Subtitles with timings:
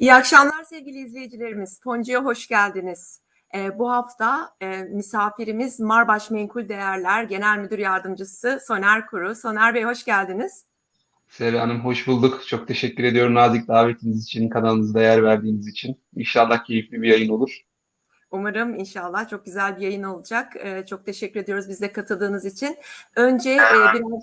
[0.00, 1.80] İyi akşamlar sevgili izleyicilerimiz.
[1.84, 3.20] Foncu'ya hoş geldiniz.
[3.54, 9.34] Ee, bu hafta e, misafirimiz Marbaş Menkul Değerler Genel Müdür Yardımcısı Soner Kuru.
[9.34, 10.64] Soner Bey hoş geldiniz.
[11.28, 12.46] Serra Hanım hoş bulduk.
[12.46, 16.00] Çok teşekkür ediyorum nazik davetiniz için, kanalınıza değer verdiğiniz için.
[16.16, 17.60] İnşallah keyifli bir yayın olur.
[18.30, 20.52] Umarım inşallah çok güzel bir yayın olacak.
[20.56, 22.76] Ee, çok teşekkür ediyoruz bize katıldığınız için.
[23.16, 24.22] Önce e, biraz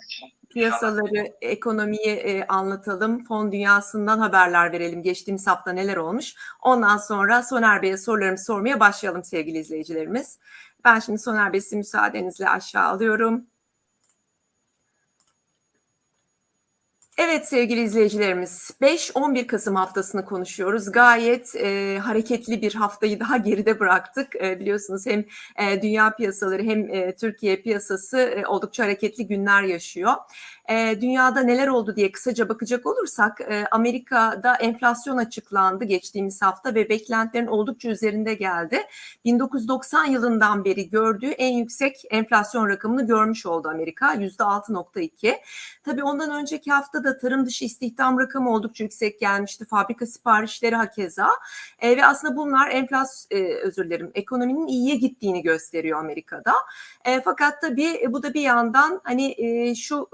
[0.49, 3.23] piyasaları, ekonomiyi e, anlatalım.
[3.23, 5.03] Fon dünyasından haberler verelim.
[5.03, 6.35] Geçtiğimiz hafta neler olmuş?
[6.61, 10.39] Ondan sonra Soner Bey'e sorularımı sormaya başlayalım sevgili izleyicilerimiz.
[10.85, 13.45] Ben şimdi Soner Bey müsaadenizle aşağı alıyorum.
[17.17, 20.91] Evet sevgili izleyicilerimiz 5-11 Kasım haftasını konuşuyoruz.
[20.91, 24.35] Gayet e, hareketli bir haftayı daha geride bıraktık.
[24.35, 30.13] E, biliyorsunuz hem e, dünya piyasaları hem e, Türkiye piyasası e, oldukça hareketli günler yaşıyor.
[30.69, 36.89] E, dünyada neler oldu diye kısaca bakacak olursak e, Amerika'da enflasyon açıklandı geçtiğimiz hafta ve
[36.89, 38.83] beklentilerin oldukça üzerinde geldi.
[39.25, 45.37] 1990 yılından beri gördüğü en yüksek enflasyon rakamını görmüş oldu Amerika %6.2.
[45.83, 49.65] Tabii ondan önceki hafta da tarım dışı istihdam rakamı oldukça yüksek gelmişti.
[49.65, 51.29] Fabrika siparişleri hakeza.
[51.79, 56.53] E, ve aslında bunlar enflasyon e, özür dilerim ekonominin iyiye gittiğini gösteriyor Amerika'da.
[57.23, 59.35] Fakat tabii bu da bir yandan hani
[59.75, 60.09] şu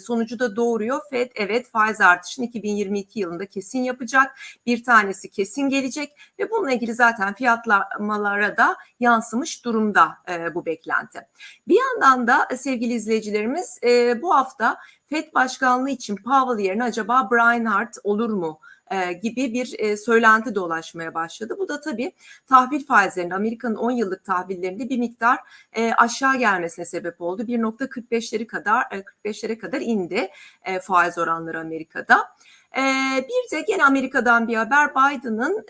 [0.00, 1.00] sonucu da doğuruyor.
[1.10, 4.36] FED evet faiz artışını 2022 yılında kesin yapacak.
[4.66, 11.20] Bir tanesi kesin gelecek ve bununla ilgili zaten fiyatlamalara da yansımış durumda e, bu beklenti.
[11.68, 17.28] Bir yandan da e, sevgili izleyicilerimiz e, bu hafta FED başkanlığı için Powell yerine acaba
[17.30, 18.60] Brian Hart olur mu?
[18.90, 21.56] E, gibi bir e, söylenti dolaşmaya başladı.
[21.58, 22.12] Bu da tabii
[22.46, 25.38] tahvil faizlerinde Amerika'nın 10 yıllık tahvillerinde bir miktar
[25.72, 27.42] e, aşağı gelmesine sebep oldu.
[27.42, 30.28] 1.45'leri kadar 45'lere kadar indi
[30.82, 32.28] faiz oranları Amerika'da.
[33.16, 35.64] Bir de gene Amerika'dan bir haber Biden'ın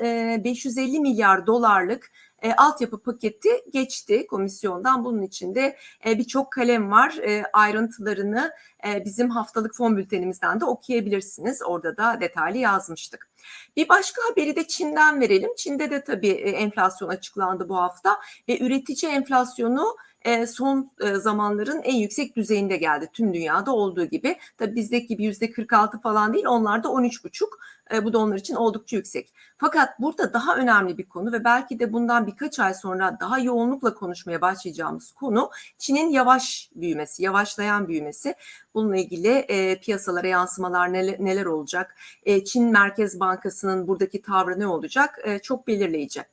[0.45, 2.11] 550 milyar dolarlık
[2.43, 5.05] e, altyapı paketi geçti komisyondan.
[5.05, 7.17] Bunun içinde e, birçok kalem var.
[7.17, 8.53] E, ayrıntılarını
[8.87, 11.63] e, bizim haftalık fon bültenimizden de okuyabilirsiniz.
[11.63, 13.31] Orada da detaylı yazmıştık.
[13.77, 15.51] Bir başka haberi de Çin'den verelim.
[15.57, 21.83] Çin'de de tabii e, enflasyon açıklandı bu hafta ve üretici enflasyonu e, son e, zamanların
[21.83, 24.37] en yüksek düzeyinde geldi tüm dünyada olduğu gibi.
[24.59, 27.45] Tabii bizdeki gibi yüzde 46 falan değil onlarda 13,5
[27.93, 29.35] e, bu da onlar için oldukça yüksek.
[29.57, 33.95] Fakat burada daha önemli bir konu ve belki de bundan birkaç ay sonra daha yoğunlukla
[33.95, 38.35] konuşmaya başlayacağımız konu Çin'in yavaş büyümesi, yavaşlayan büyümesi.
[38.75, 41.97] Bununla ilgili e, piyasalara yansımalar neler, neler olacak?
[42.23, 45.19] E, Çin Merkez Bankası'nın buradaki tavrı ne olacak?
[45.25, 46.25] E, çok belirleyici.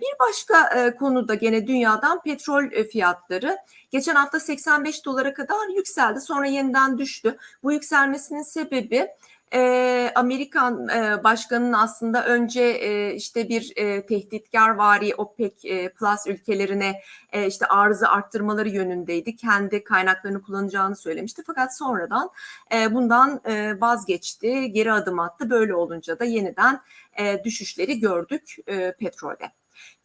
[0.00, 3.56] Bir başka konu da gene dünyadan petrol fiyatları.
[3.90, 7.36] Geçen hafta 85 dolara kadar yükseldi sonra yeniden düştü.
[7.62, 9.08] Bu yükselmesinin sebebi
[9.54, 16.26] e, Amerikan e, başkanının aslında önce e, işte bir e, tehditkar vari OPEC e, Plus
[16.26, 17.00] ülkelerine
[17.32, 19.36] e, işte arzı arttırmaları yönündeydi.
[19.36, 21.42] Kendi kaynaklarını kullanacağını söylemişti.
[21.46, 22.30] Fakat sonradan
[22.74, 25.50] e, bundan e, vazgeçti, geri adım attı.
[25.50, 26.80] Böyle olunca da yeniden
[27.18, 29.57] e, düşüşleri gördük e, petrolde.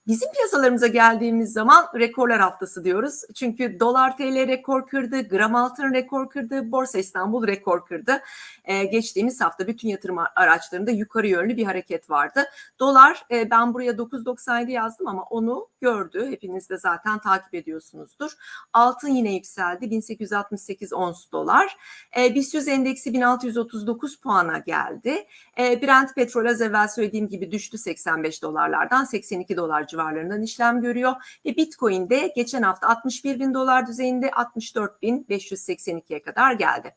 [0.08, 3.22] Bizim piyasalarımıza geldiğimiz zaman rekorlar haftası diyoruz.
[3.36, 8.22] Çünkü dolar TL rekor kırdı, gram altın rekor kırdı, Borsa İstanbul rekor kırdı.
[8.66, 12.44] Ee, geçtiğimiz hafta bütün yatırım araçlarında yukarı yönlü bir hareket vardı.
[12.80, 16.28] Dolar e, ben buraya 9.97 yazdım ama onu gördü.
[16.31, 18.31] Hepiniz de zaten takip ediyorsunuzdur.
[18.74, 19.92] Altın yine yükseldi.
[19.92, 21.78] 1868 ons dolar.
[22.18, 25.28] E, BIST 100 endeksi 1639 puana geldi.
[25.59, 31.13] E, Brent petrol az evvel söylediğim gibi düştü 85 dolarlardan 82 dolar civarlarından işlem görüyor.
[31.45, 36.95] Ve Bitcoin de geçen hafta 61 bin dolar düzeyinde 64 bin 582'ye kadar geldi.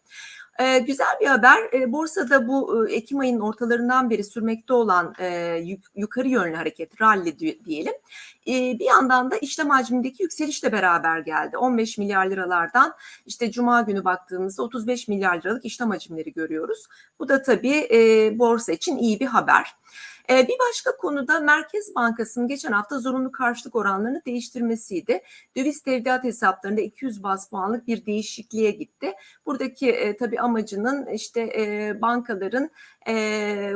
[0.58, 1.58] Ee, güzel bir haber.
[1.72, 7.00] Ee, borsada bu e, Ekim ayının ortalarından beri sürmekte olan e, yuk, yukarı yönlü hareket,
[7.00, 7.92] rally diyelim.
[8.46, 11.56] E, bir yandan da işlem hacmindeki yükselişle beraber geldi.
[11.56, 12.94] 15 milyar liralardan
[13.26, 16.86] işte Cuma günü baktığımızda 35 milyar liralık işlem hacimleri görüyoruz.
[17.18, 17.98] Bu da tabii e,
[18.38, 19.74] borsa için iyi bir haber.
[20.30, 25.22] E, bir başka konuda Merkez Bankası'nın geçen hafta zorunlu karşılık oranlarını değiştirmesiydi.
[25.56, 29.12] Döviz tevdiat hesaplarında 200 bas puanlık bir değişikliğe gitti.
[29.46, 32.70] Buradaki e, tabii amacının işte e, bankaların
[33.08, 33.72] e,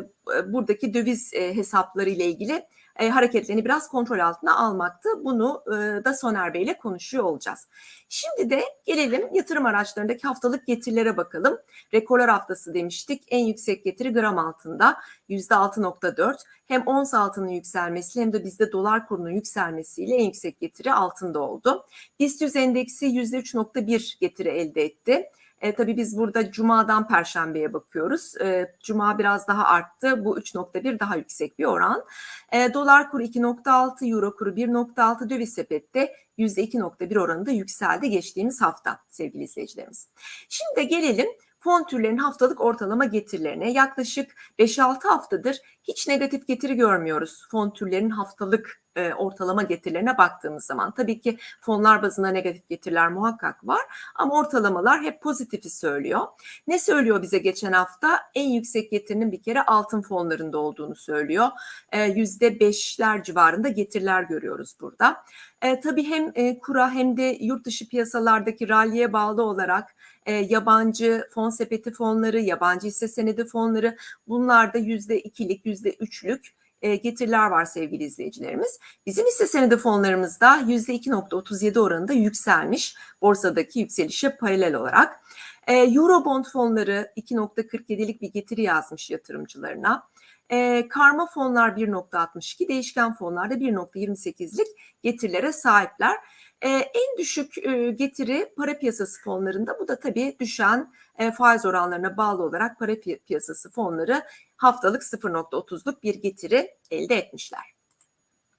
[0.47, 2.67] buradaki döviz e, hesapları ile ilgili
[3.01, 5.09] e, hareketlerini biraz kontrol altına almaktı.
[5.25, 7.69] Bunu e, da Soner Bey ile konuşuyor olacağız.
[8.09, 11.59] Şimdi de gelelim yatırım araçlarındaki haftalık getirilere bakalım.
[11.95, 13.23] Rekorlar haftası demiştik.
[13.29, 14.97] En yüksek getiri gram altında
[15.29, 16.37] %6.4.
[16.67, 21.87] Hem ons altının yükselmesiyle hem de bizde dolar kurunun yükselmesiyle en yüksek getiri altında oldu.
[22.19, 25.31] BIST 100 endeksi %3.1 getiri elde etti.
[25.61, 28.37] E, tabii biz burada Cuma'dan Perşembe'ye bakıyoruz.
[28.41, 30.25] E, Cuma biraz daha arttı.
[30.25, 32.05] Bu 3.1 daha yüksek bir oran.
[32.53, 39.43] E, dolar kuru 2.6, Euro kuru 1.6, döviz sepette %2.1 oranında yükseldi geçtiğimiz hafta sevgili
[39.43, 40.09] izleyicilerimiz.
[40.49, 41.29] Şimdi gelelim
[41.61, 43.73] fon türlerinin haftalık ortalama getirilerine.
[43.73, 50.95] Yaklaşık 5-6 haftadır hiç negatif getiri görmüyoruz fon türlerinin haftalık e, ortalama getirilerine baktığımız zaman.
[50.95, 53.81] Tabii ki fonlar bazında negatif getiriler muhakkak var
[54.15, 56.21] ama ortalamalar hep pozitifi söylüyor.
[56.67, 58.21] Ne söylüyor bize geçen hafta?
[58.35, 61.49] En yüksek getirinin bir kere altın fonlarında olduğunu söylüyor.
[61.93, 65.25] E, %5'ler civarında getiriler görüyoruz burada.
[65.63, 69.95] E, tabii hem e, kura hem de yurt dışı piyasalardaki ralliye bağlı olarak
[70.31, 73.97] e, yabancı fon sepeti fonları, yabancı hisse senedi fonları
[74.29, 78.79] bunlarda yüzde ikilik, yüzde üçlük e, getiriler var sevgili izleyicilerimiz.
[79.07, 85.21] Bizim hisse senedi fonlarımızda yüzde 2.37 oranında yükselmiş borsadaki yükselişe paralel olarak.
[85.67, 90.03] E, Eurobond fonları 2.47'lik bir getiri yazmış yatırımcılarına.
[90.51, 94.67] E, karma fonlar 1.62, değişken fonlar da 1.28'lik
[95.03, 96.17] getirilere sahipler.
[96.63, 102.17] E, en düşük e, getiri para piyasası fonlarında bu da tabii düşen e, faiz oranlarına
[102.17, 104.23] bağlı olarak para pi- piyasası fonları
[104.57, 107.75] haftalık 0.30'luk bir getiri elde etmişler.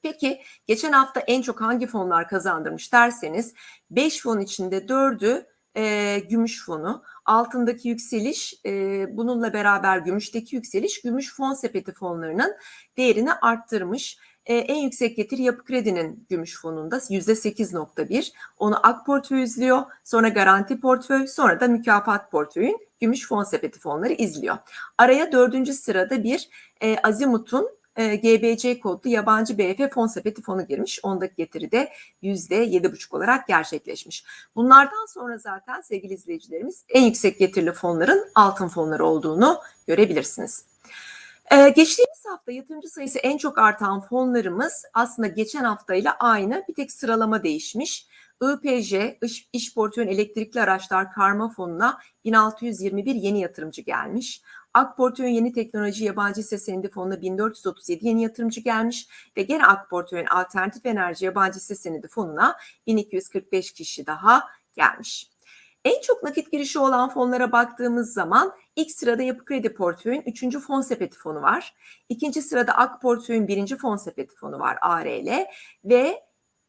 [0.01, 3.53] Peki geçen hafta en çok hangi fonlar kazandırmış derseniz
[3.92, 5.45] 5 fon içinde 4'ü
[5.75, 7.04] e, gümüş fonu.
[7.25, 12.56] Altındaki yükseliş e, bununla beraber gümüşteki yükseliş gümüş fon sepeti fonlarının
[12.97, 14.18] değerini arttırmış.
[14.46, 18.34] E, en yüksek getiri yapı kredinin gümüş fonunda %8.1.
[18.58, 19.82] Onu ak portföy izliyor.
[20.04, 24.58] Sonra garanti portföy sonra da mükafat portföyün gümüş fon sepeti fonları izliyor.
[24.98, 26.50] Araya dördüncü sırada bir
[26.82, 31.00] e, Azimut'un e, GBC kodlu yabancı BF fon sepeti fonu girmiş.
[31.04, 31.92] Ondaki getiri de
[32.24, 34.26] %7,5 olarak gerçekleşmiş.
[34.56, 40.70] Bunlardan sonra zaten sevgili izleyicilerimiz en yüksek getirili fonların altın fonları olduğunu görebilirsiniz.
[41.51, 46.63] Ee, geçtiğimiz hafta yatırımcı sayısı en çok artan fonlarımız aslında geçen haftayla aynı.
[46.69, 48.07] Bir tek sıralama değişmiş.
[48.42, 54.42] IPJ, İş, İş Portföyün Elektrikli Araçlar Karma Fonu'na 1621 yeni yatırımcı gelmiş.
[54.74, 59.07] Ak Portföyün Yeni Teknoloji Yabancı Hisse Senedi Fonu'na 1437 yeni yatırımcı gelmiş
[59.38, 62.57] ve gene Ak Portföyün Alternatif Enerji Yabancı Hisse Senedi Fonu'na
[62.88, 64.44] 1245 kişi daha
[64.75, 65.30] gelmiş.
[65.86, 70.57] En çok nakit girişi olan fonlara baktığımız zaman ilk sırada Yapı Kredi Portföyün 3.
[70.60, 71.75] fon sepeti fonu var.
[72.10, 73.78] İkinci sırada Ak Portföyün 1.
[73.78, 75.45] fon sepeti fonu var ARL
[75.86, 76.24] ve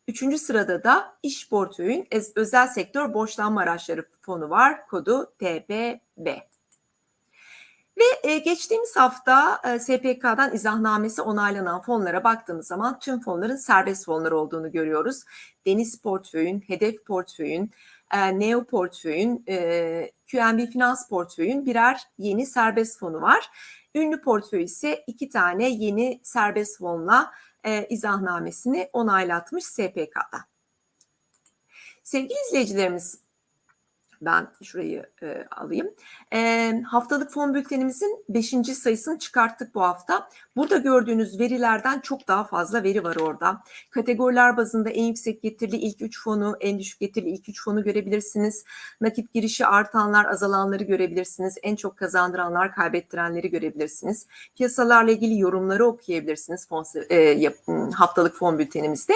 [0.09, 4.87] Üçüncü sırada da İş Portföyün Özel Sektör Borçlanma Araçları fonu var.
[4.87, 6.27] Kodu TBB.
[7.99, 14.33] Ve e, geçtiğimiz hafta e, SPK'dan izahnamesi onaylanan fonlara baktığımız zaman tüm fonların serbest fonlar
[14.33, 15.23] olduğunu görüyoruz.
[15.67, 17.71] Deniz Portföyün, Hedef Portföyün,
[18.13, 23.51] e, Neo Portföyün, e, QNB Finans Portföyün birer yeni serbest fonu var.
[23.95, 27.33] Ünlü portföy ise iki tane yeni serbest fonla
[27.65, 30.39] e, izahnamesini onaylatmış SPK'da.
[32.03, 33.19] Sevgili izleyicilerimiz,
[34.25, 35.91] ben şurayı e, alayım.
[36.33, 38.51] E, haftalık fon bültenimizin 5.
[38.51, 40.29] sayısını çıkarttık bu hafta.
[40.57, 43.63] Burada gördüğünüz verilerden çok daha fazla veri var orada.
[43.91, 48.65] Kategoriler bazında en yüksek getirili ilk 3 fonu, en düşük getirili ilk 3 fonu görebilirsiniz.
[49.01, 51.59] Nakit girişi artanlar, azalanları görebilirsiniz.
[51.63, 54.27] En çok kazandıranlar, kaybettirenleri görebilirsiniz.
[54.57, 57.53] Piyasalarla ilgili yorumları okuyabilirsiniz fon, e,
[57.95, 59.15] haftalık fon bültenimizde.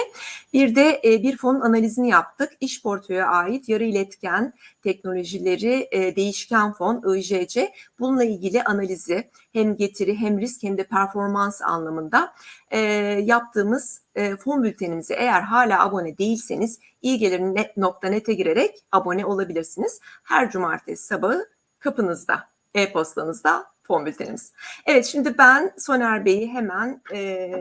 [0.53, 2.51] Bir de e, bir fonun analizini yaptık.
[2.59, 4.53] İş portföye ait yarı iletken
[4.97, 11.61] teknolojileri e, değişken fon IJC bununla ilgili analizi hem getiri hem risk hem de performans
[11.61, 12.33] anlamında
[12.71, 12.79] e,
[13.23, 19.99] yaptığımız e, fon bültenimize eğer hala abone değilseniz iyigelir.net'e girerek abone olabilirsiniz.
[20.23, 21.49] Her cumartesi sabahı
[21.79, 24.53] kapınızda, e-postanızda fon bültenimiz.
[24.85, 27.51] Evet şimdi ben Soner Bey'i hemen e,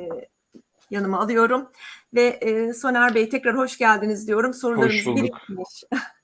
[0.90, 1.71] yanıma alıyorum
[2.14, 4.55] ve e, Soner Bey tekrar hoş geldiniz diyorum.
[4.55, 5.85] Sorularımız birikmiş.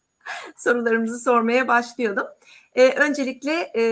[0.57, 2.27] Sorularımızı sormaya başlayalım.
[2.75, 3.85] Ee, öncelikle e,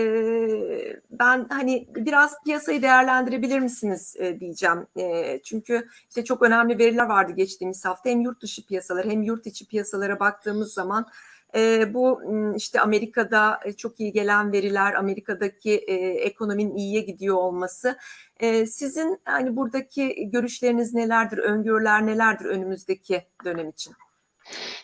[1.11, 4.87] ben hani biraz piyasayı değerlendirebilir misiniz e, diyeceğim.
[4.97, 8.09] E, çünkü işte çok önemli veriler vardı geçtiğimiz hafta.
[8.09, 11.07] Hem yurt dışı piyasalar hem yurt içi piyasalara baktığımız zaman
[11.55, 12.21] e, bu
[12.55, 17.97] işte Amerika'da e, çok iyi gelen veriler, Amerika'daki e, ekonominin iyiye gidiyor olması.
[18.39, 23.93] E, sizin hani buradaki görüşleriniz nelerdir, öngörüler nelerdir önümüzdeki dönem için?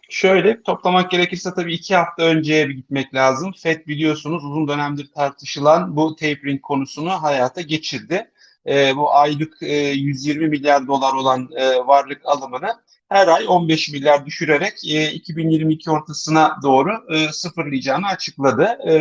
[0.10, 3.54] Şöyle toplamak gerekirse tabii iki hafta önceye bir gitmek lazım.
[3.58, 8.32] FED biliyorsunuz uzun dönemdir tartışılan bu tapering konusunu hayata geçirdi.
[8.68, 12.74] Ee, bu aylık e, 120 milyar dolar olan e, varlık alımını
[13.10, 18.64] her ay 15 milyar düşürerek e, 2022 ortasına doğru e, sıfırlayacağını açıkladı.
[18.90, 18.94] E,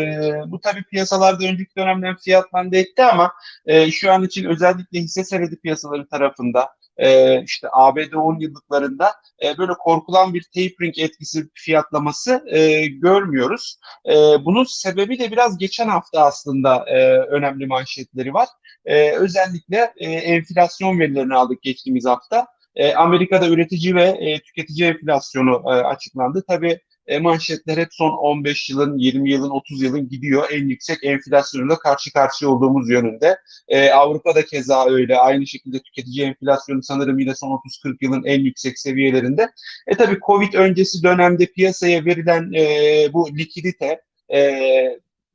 [0.46, 3.32] bu tabii piyasalarda önceki dönemden fiyatlandı etti ama
[3.66, 6.68] e, şu an için özellikle hisse senedi piyasaları tarafında
[6.98, 9.12] e, işte ABD 10 yıllıklarında
[9.42, 13.78] e, böyle korkulan bir tapering etkisi fiyatlaması e, görmüyoruz.
[14.08, 18.48] E, bunun sebebi de biraz geçen hafta aslında e, önemli manşetleri var.
[18.84, 22.46] E, özellikle e, enflasyon verilerini aldık geçtiğimiz hafta.
[22.74, 26.44] E, Amerika'da üretici ve e, tüketici enflasyonu e, açıklandı.
[26.48, 30.48] Tabii e, manşetler hep son 15 yılın, 20 yılın, 30 yılın gidiyor.
[30.50, 33.38] En yüksek enflasyonla karşı karşıya olduğumuz yönünde.
[33.68, 35.18] E, Avrupa'da keza öyle.
[35.18, 39.50] Aynı şekilde tüketici enflasyonu sanırım yine son 30-40 yılın en yüksek seviyelerinde.
[39.86, 44.00] E tabii Covid öncesi dönemde piyasaya verilen e, bu likidite,
[44.32, 44.60] e,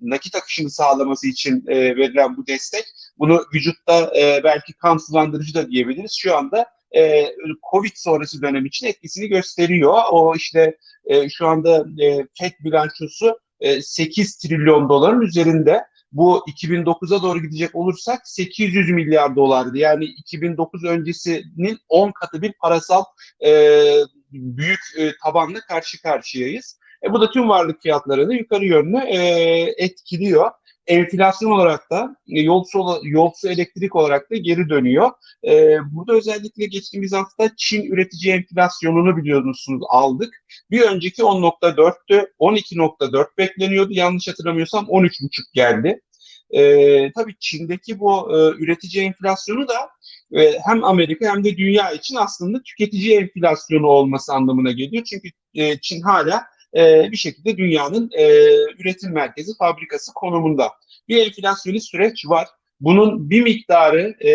[0.01, 2.85] nakit akışını sağlaması için e, verilen bu destek,
[3.19, 6.17] bunu vücutta e, belki kan sulandırıcı da diyebiliriz.
[6.19, 7.25] Şu anda e,
[7.71, 9.99] Covid sonrası dönem için etkisini gösteriyor.
[10.11, 15.83] O işte e, şu anda e, FED bilançosu e, 8 trilyon doların üzerinde.
[16.11, 19.77] Bu 2009'a doğru gidecek olursak 800 milyar dolardı.
[19.77, 23.03] Yani 2009 öncesinin 10 katı bir parasal
[23.45, 23.49] e,
[24.31, 26.79] büyük e, tabanla karşı karşıyayız.
[27.03, 29.17] E, bu da tüm varlık fiyatlarını yukarı yönlü e,
[29.77, 30.51] etkiliyor
[30.91, 35.11] enflasyon olarak da e, yolsu, yolsu elektrik olarak da geri dönüyor.
[35.47, 40.33] E, burada özellikle geçtiğimiz hafta Çin üretici enflasyonunu biliyorsunuz aldık.
[40.71, 43.93] Bir önceki 10.4'tü, 12.4 bekleniyordu.
[43.93, 46.01] Yanlış hatırlamıyorsam 13.5 geldi.
[46.49, 49.89] E, tabii Çin'deki bu e, üretici enflasyonu da
[50.41, 55.03] e, hem Amerika hem de dünya için aslında tüketici enflasyonu olması anlamına geliyor.
[55.03, 56.43] Çünkü e, Çin hala
[56.75, 58.25] e, bir şekilde dünyanın e,
[58.79, 60.71] üretim merkezi, fabrikası konumunda.
[61.07, 62.47] Bir enflasyonist süreç var.
[62.79, 64.31] Bunun bir miktarı e,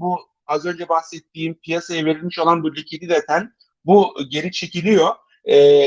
[0.00, 3.52] bu az önce bahsettiğim piyasaya verilmiş olan bu likiditeten
[3.84, 5.08] bu geri çekiliyor.
[5.50, 5.86] E,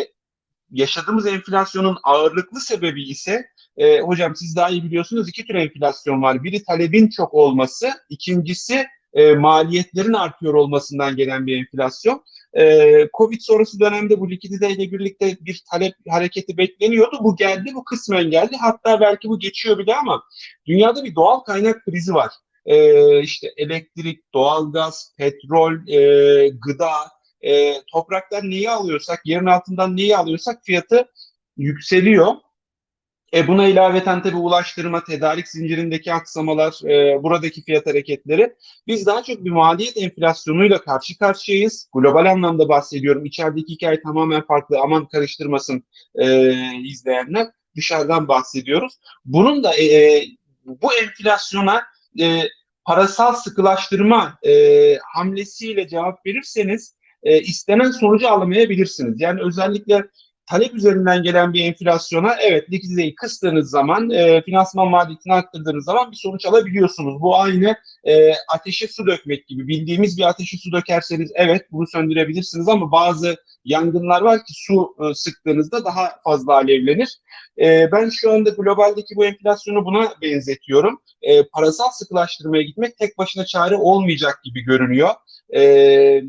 [0.72, 3.46] yaşadığımız enflasyonun ağırlıklı sebebi ise
[3.78, 6.44] e, hocam siz daha iyi biliyorsunuz iki tür enflasyon var.
[6.44, 12.24] Biri talebin çok olması, ikincisi e, maliyetlerin artıyor olmasından gelen bir enflasyon.
[12.58, 17.18] E, Covid sonrası dönemde bu likiditeyle birlikte bir talep hareketi bekleniyordu.
[17.22, 18.56] Bu geldi, bu kısmen geldi.
[18.62, 20.24] Hatta belki bu geçiyor bile ama
[20.66, 22.32] dünyada bir doğal kaynak krizi var.
[22.66, 26.92] E, işte elektrik, doğalgaz, petrol, e, gıda,
[27.42, 31.06] e, topraktan neyi alıyorsak, yerin altından neyi alıyorsak fiyatı
[31.58, 32.34] yükseliyor.
[33.34, 38.56] E buna ilaveten tabii ulaştırma, tedarik zincirindeki aksamalar, e, buradaki fiyat hareketleri.
[38.88, 41.90] Biz daha çok bir maliyet enflasyonuyla karşı karşıyayız.
[41.94, 43.26] Global anlamda bahsediyorum.
[43.26, 44.80] İçerideki hikaye tamamen farklı.
[44.80, 45.84] Aman karıştırmasın
[46.16, 47.48] e, izleyenler.
[47.76, 48.94] Dışarıdan bahsediyoruz.
[49.26, 50.24] Bunun da e,
[50.66, 51.84] bu enflasyona
[52.20, 52.42] e,
[52.86, 59.22] parasal sıkılaştırma e, hamlesiyle cevap verirseniz e, istenen sonucu alamayabilirsiniz.
[59.22, 60.04] Yani özellikle
[60.50, 66.18] talep üzerinden gelen bir enflasyona evet likiditeyi kıstığınız zaman, e, finansman maliyetini arttırdığınız zaman bir
[66.18, 67.22] sonuç alabiliyorsunuz.
[67.22, 69.68] Bu aynı e, ateşe su dökmek gibi.
[69.68, 75.14] Bildiğimiz bir ateşe su dökerseniz evet bunu söndürebilirsiniz ama bazı yangınlar var ki su e,
[75.14, 77.20] sıktığınızda daha fazla alevlenir.
[77.62, 81.02] E, ben şu anda globaldeki bu enflasyonu buna benzetiyorum.
[81.22, 85.10] E, parasal sıkılaştırmaya gitmek tek başına çare olmayacak gibi görünüyor.
[85.56, 86.22] E,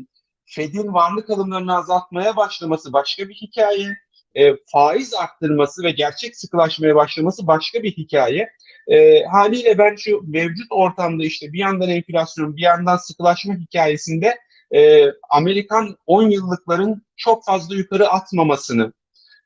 [0.45, 3.87] Fed'in varlık alımlarını azaltmaya başlaması başka bir hikaye
[4.35, 8.49] e, faiz arttırması ve gerçek sıkılaşmaya başlaması başka bir hikaye.
[8.87, 14.37] E, haliyle ben şu mevcut ortamda işte bir yandan enflasyon bir yandan sıkılaşma hikayesinde
[14.75, 18.93] e, Amerikan 10 yıllıkların çok fazla yukarı atmamasını,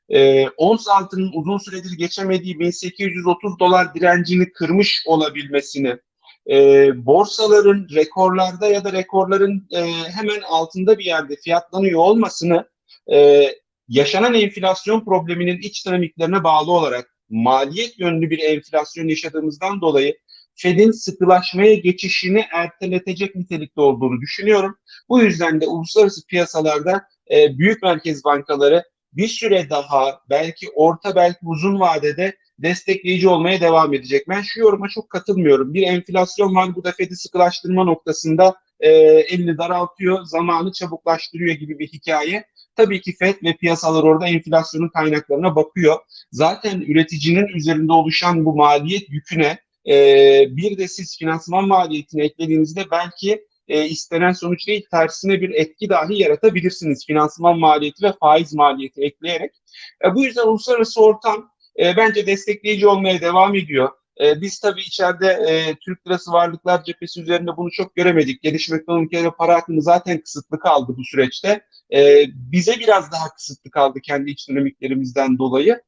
[0.08, 5.96] e, ons altının uzun süredir geçemediği 1830 dolar direncini kırmış olabilmesini,
[6.50, 12.68] e, borsaların rekorlarda ya da rekorların e, hemen altında bir yerde fiyatlanıyor olmasını
[13.12, 13.48] e,
[13.88, 20.14] yaşanan enflasyon probleminin iç dinamiklerine bağlı olarak maliyet yönlü bir enflasyon yaşadığımızdan dolayı
[20.54, 24.78] Fed'in sıkılaşmaya geçişini erteletecek nitelikte olduğunu düşünüyorum.
[25.08, 31.38] Bu yüzden de uluslararası piyasalarda e, büyük merkez bankaları bir süre daha belki orta belki
[31.42, 34.28] uzun vadede destekleyici olmaya devam edecek.
[34.28, 35.74] Ben şu yoruma çok katılmıyorum.
[35.74, 41.86] Bir enflasyon var bu da Fed'i sıkılaştırma noktasında e, elini daraltıyor, zamanı çabuklaştırıyor gibi bir
[41.88, 42.44] hikaye.
[42.76, 45.96] Tabii ki FED ve piyasalar orada enflasyonun kaynaklarına bakıyor.
[46.32, 49.94] Zaten üreticinin üzerinde oluşan bu maliyet yüküne e,
[50.50, 56.22] bir de siz finansman maliyetini eklediğinizde belki e, istenen sonuç değil tersine bir etki dahi
[56.22, 57.06] yaratabilirsiniz.
[57.06, 59.52] Finansman maliyeti ve faiz maliyeti ekleyerek.
[60.04, 63.88] E, bu yüzden uluslararası ortam e, bence destekleyici olmaya devam ediyor.
[64.20, 68.42] E, biz tabii içeride e, Türk lirası varlıklar cephesi üzerinde bunu çok göremedik.
[68.42, 71.60] Gelişmekte olan ülkelere para akımı zaten kısıtlı kaldı bu süreçte.
[71.94, 75.80] E, bize biraz daha kısıtlı kaldı kendi iç dinamiklerimizden dolayı.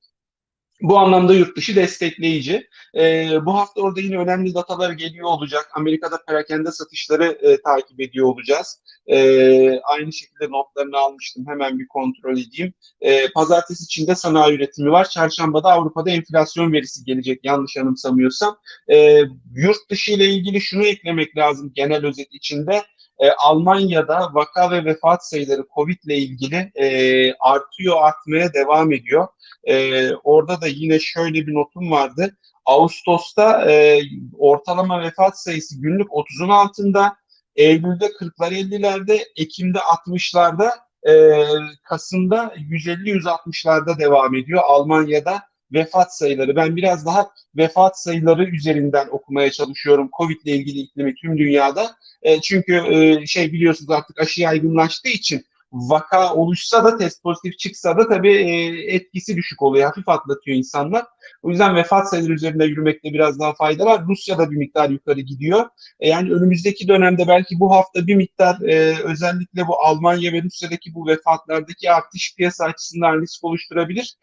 [0.83, 2.69] Bu anlamda yurt dışı destekleyici.
[2.95, 5.71] E, bu hafta orada yine önemli datalar geliyor olacak.
[5.75, 8.83] Amerika'da perakende satışları e, takip ediyor olacağız.
[9.07, 11.45] E, aynı şekilde notlarını almıştım.
[11.49, 12.75] Hemen bir kontrol edeyim.
[13.00, 15.09] E, pazartesi içinde sanayi üretimi var.
[15.09, 18.59] Çarşambada Avrupa'da enflasyon verisi gelecek yanlış anımsamıyorsam.
[18.90, 19.21] E,
[19.55, 22.83] yurt dışı ile ilgili şunu eklemek lazım genel özet içinde.
[23.19, 26.87] E, Almanya'da vaka ve vefat sayıları COVID ile ilgili e,
[27.35, 29.29] artıyor, artmaya devam ediyor.
[29.65, 32.37] E, orada da yine şöyle bir notum vardı.
[32.67, 34.03] Ağustos'ta e,
[34.39, 37.17] ortalama vefat sayısı günlük 30'un altında,
[37.57, 40.71] Eylül'de 40'lar 50'lerde, Ekim'de 60'larda,
[41.09, 41.45] e,
[41.85, 46.57] Kasım'da 150-160'larda devam ediyor Almanya'da vefat sayıları.
[46.57, 51.97] Ben biraz daha vefat sayıları üzerinden okumaya çalışıyorum COVID ile ilgili iklimi tüm dünyada.
[52.23, 57.97] E, çünkü e, şey biliyorsunuz artık aşı yaygınlaştığı için vaka oluşsa da test pozitif çıksa
[57.99, 58.55] da tabii e,
[58.95, 59.87] etkisi düşük oluyor.
[59.87, 61.05] Hafif atlatıyor insanlar.
[61.43, 64.05] O yüzden vefat sayıları üzerinde yürümekte biraz daha fayda var.
[64.09, 65.65] Rusya'da bir miktar yukarı gidiyor.
[66.01, 70.95] E, yani önümüzdeki dönemde belki bu hafta bir miktar e, özellikle bu Almanya ve Rusya'daki
[70.95, 74.17] bu vefatlardaki artış piyasa açısından risk oluşturabilir.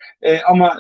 [0.47, 0.79] Ama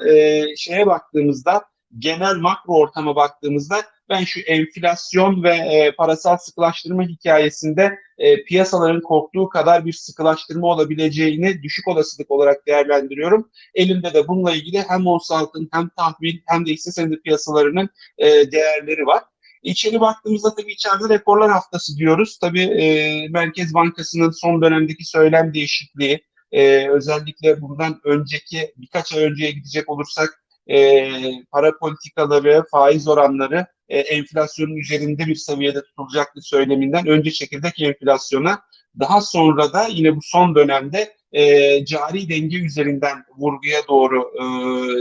[0.57, 1.61] şeye baktığımızda
[1.99, 3.75] genel makro ortama baktığımızda
[4.09, 11.63] ben şu enflasyon ve e, parasal sıkılaştırma hikayesinde e, piyasaların korktuğu kadar bir sıkılaştırma olabileceğini
[11.63, 13.49] düşük olasılık olarak değerlendiriyorum.
[13.75, 18.51] Elimde de bununla ilgili hem ons altın hem tahvil hem de hisse senedi piyasalarının e,
[18.51, 19.23] değerleri var.
[19.63, 22.37] İçeri baktığımızda tabii içeride rekorlar haftası diyoruz.
[22.41, 29.51] Tabii e, Merkez Bankası'nın son dönemdeki söylem değişikliği, e, özellikle bundan önceki birkaç ay önceye
[29.51, 31.09] gidecek olursak e,
[31.51, 38.61] para politikaları, faiz oranları e, enflasyonun üzerinde bir seviyede tutulacaktır söyleminden önce çekirdek enflasyona
[38.99, 44.45] daha sonra da yine bu son dönemde e, cari denge üzerinden vurguya doğru e,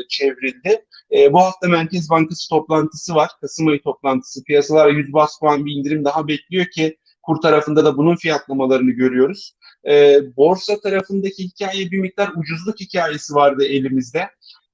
[0.09, 0.85] çevrildi.
[1.12, 3.31] E, bu hafta Merkez Bankası toplantısı var.
[3.40, 4.44] Kasım ayı toplantısı.
[4.44, 9.57] Piyasalar 100 bas puan bir indirim daha bekliyor ki kur tarafında da bunun fiyatlamalarını görüyoruz.
[9.88, 14.29] E, borsa tarafındaki hikaye bir miktar ucuzluk hikayesi vardı elimizde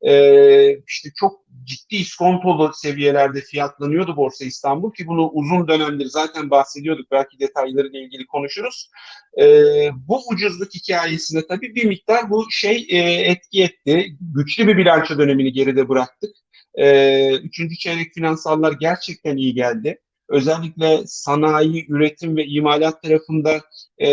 [0.06, 7.10] e, işte çok ciddi iskontolu seviyelerde fiyatlanıyordu Borsa İstanbul ki bunu uzun dönemdir zaten bahsediyorduk.
[7.10, 8.90] Belki detaylarıyla ilgili konuşuruz.
[9.40, 9.44] E,
[10.08, 12.98] bu ucuzluk hikayesine tabii bir miktar bu şey e,
[13.30, 14.06] etki etti.
[14.20, 16.36] Güçlü bir bilanço dönemini geride bıraktık.
[16.74, 20.00] E, üçüncü çeyrek finansallar gerçekten iyi geldi.
[20.28, 23.60] Özellikle sanayi, üretim ve imalat tarafında
[24.02, 24.08] e,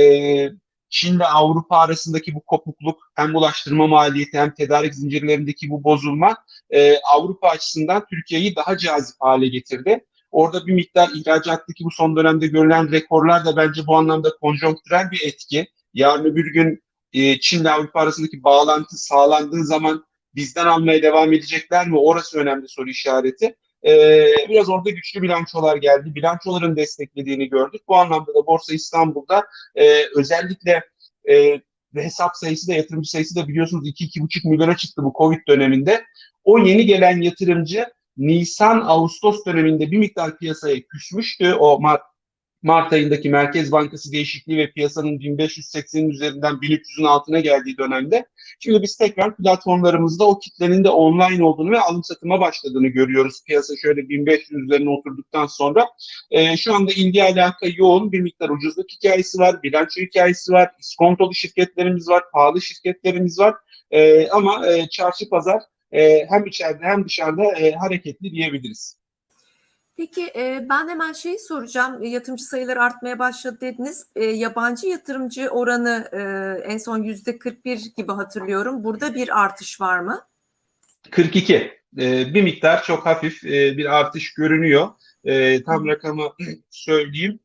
[0.89, 6.37] Çin'le Avrupa arasındaki bu kopukluk hem ulaştırma maliyeti hem tedarik zincirlerindeki bu bozulma
[6.69, 10.05] e, Avrupa açısından Türkiye'yi daha cazip hale getirdi.
[10.31, 15.21] Orada bir miktar ihracattaki bu son dönemde görülen rekorlar da bence bu anlamda konjonktürel bir
[15.27, 15.67] etki.
[15.93, 21.97] Yarın öbür gün e, Çin'le Avrupa arasındaki bağlantı sağlandığı zaman bizden almaya devam edecekler mi?
[21.97, 23.55] Orası önemli soru işareti.
[23.85, 26.15] Ee, biraz orada güçlü bilançolar geldi.
[26.15, 27.81] Bilançoların desteklediğini gördük.
[27.87, 29.43] Bu anlamda da Borsa İstanbul'da
[29.75, 30.81] e, özellikle
[31.29, 31.61] e,
[31.95, 36.03] hesap sayısı da yatırımcı sayısı da biliyorsunuz 2-2,5 milyona çıktı bu Covid döneminde.
[36.43, 37.85] O yeni gelen yatırımcı
[38.17, 41.53] Nisan-Ağustos döneminde bir miktar piyasaya küsmüştü.
[41.53, 41.79] O
[42.63, 48.25] Mart ayındaki Merkez Bankası değişikliği ve piyasanın 1580'in üzerinden 1300'ün altına geldiği dönemde
[48.59, 53.43] şimdi biz tekrar platformlarımızda o kitlenin de online olduğunu ve alım satıma başladığını görüyoruz.
[53.47, 55.87] Piyasa şöyle 1500 üzerine oturduktan sonra
[56.31, 61.33] e, şu anda ilgi alaka yoğun bir miktar ucuzluk hikayesi var, bilanço hikayesi var, iskontolu
[61.33, 63.55] şirketlerimiz var, pahalı şirketlerimiz var
[63.91, 68.96] e, ama e, çarşı pazar e, hem içeride hem dışarıda e, hareketli diyebiliriz.
[69.97, 72.03] Peki e, ben hemen şeyi soracağım.
[72.03, 74.07] Yatırımcı sayıları artmaya başladı dediniz.
[74.15, 76.19] E, yabancı yatırımcı oranı e,
[76.73, 78.83] en son yüzde 41 gibi hatırlıyorum.
[78.83, 80.21] Burada bir artış var mı?
[81.11, 81.55] 42.
[81.97, 84.87] E, bir miktar çok hafif e, bir artış görünüyor.
[85.23, 86.23] E, tam rakamı
[86.69, 87.39] söyleyeyim.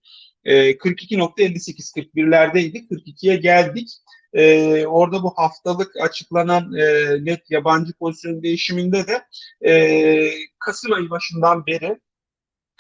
[0.45, 2.89] E, 42.58 41'lerdeydi.
[2.89, 3.89] 42'ye geldik.
[4.33, 9.25] E, orada bu haftalık açıklanan e, net yabancı pozisyon değişiminde de
[9.69, 11.99] e, Kasım ayı başından beri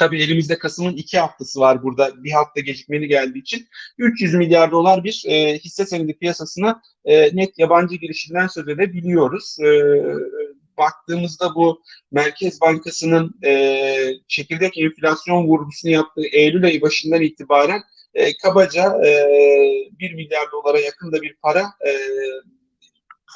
[0.03, 2.25] Tabii elimizde Kasım'ın iki haftası var burada.
[2.25, 3.69] Bir hafta gecikmeli geldiği için.
[3.99, 9.57] 300 milyar dolar bir e, hisse senedi piyasasına e, net yabancı girişinden söz edebiliyoruz.
[9.61, 9.71] E,
[10.79, 13.85] baktığımızda bu Merkez Bankası'nın e,
[14.29, 17.81] çekirdek enflasyon vurgusunu yaptığı Eylül ayı başından itibaren
[18.15, 19.29] e, kabaca e,
[19.99, 21.91] 1 milyar dolara yakın da bir para e,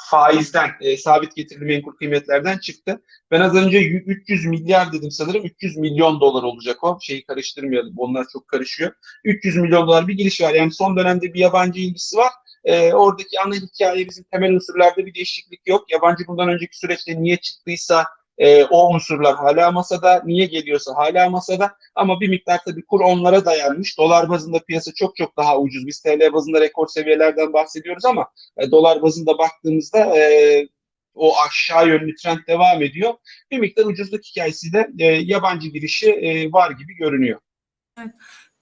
[0.09, 3.01] faizden, e, sabit getirili menkul kıymetlerden çıktı.
[3.31, 5.45] Ben az önce 300 milyar dedim sanırım.
[5.45, 6.97] 300 milyon dolar olacak o.
[7.01, 7.93] Şeyi karıştırmayalım.
[7.97, 8.91] Onlar çok karışıyor.
[9.23, 10.53] 300 milyon dolar bir giriş var.
[10.53, 12.31] Yani son dönemde bir yabancı ilgisi var.
[12.63, 15.91] E, oradaki ana hikaye bizim temel unsurlarda bir değişiklik yok.
[15.91, 18.05] Yabancı bundan önceki süreçte niye çıktıysa
[18.37, 23.45] e, o unsurlar hala masada, niye geliyorsa hala masada ama bir miktar tabii kur onlara
[23.45, 23.97] dayanmış.
[23.97, 25.87] Dolar bazında piyasa çok çok daha ucuz.
[25.87, 30.67] Biz TL bazında rekor seviyelerden bahsediyoruz ama e, dolar bazında baktığımızda e,
[31.15, 33.13] o aşağı yönlü trend devam ediyor.
[33.51, 37.39] Bir miktar ucuzluk hikayesi de e, yabancı girişi e, var gibi görünüyor.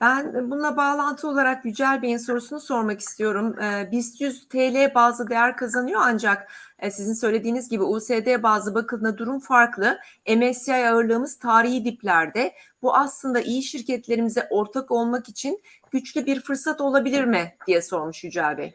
[0.02, 3.56] Ben bununla bağlantı olarak Yücel Bey'in sorusunu sormak istiyorum.
[3.60, 6.48] Ee, BIST 100 TL bazı değer kazanıyor ancak e,
[6.92, 9.98] sizin söylediğiniz gibi USD bazı bakıldığında durum farklı.
[10.36, 12.54] MSCI ağırlığımız tarihi diplerde.
[12.82, 18.58] Bu aslında iyi şirketlerimize ortak olmak için güçlü bir fırsat olabilir mi diye sormuş Yücel
[18.58, 18.74] Bey.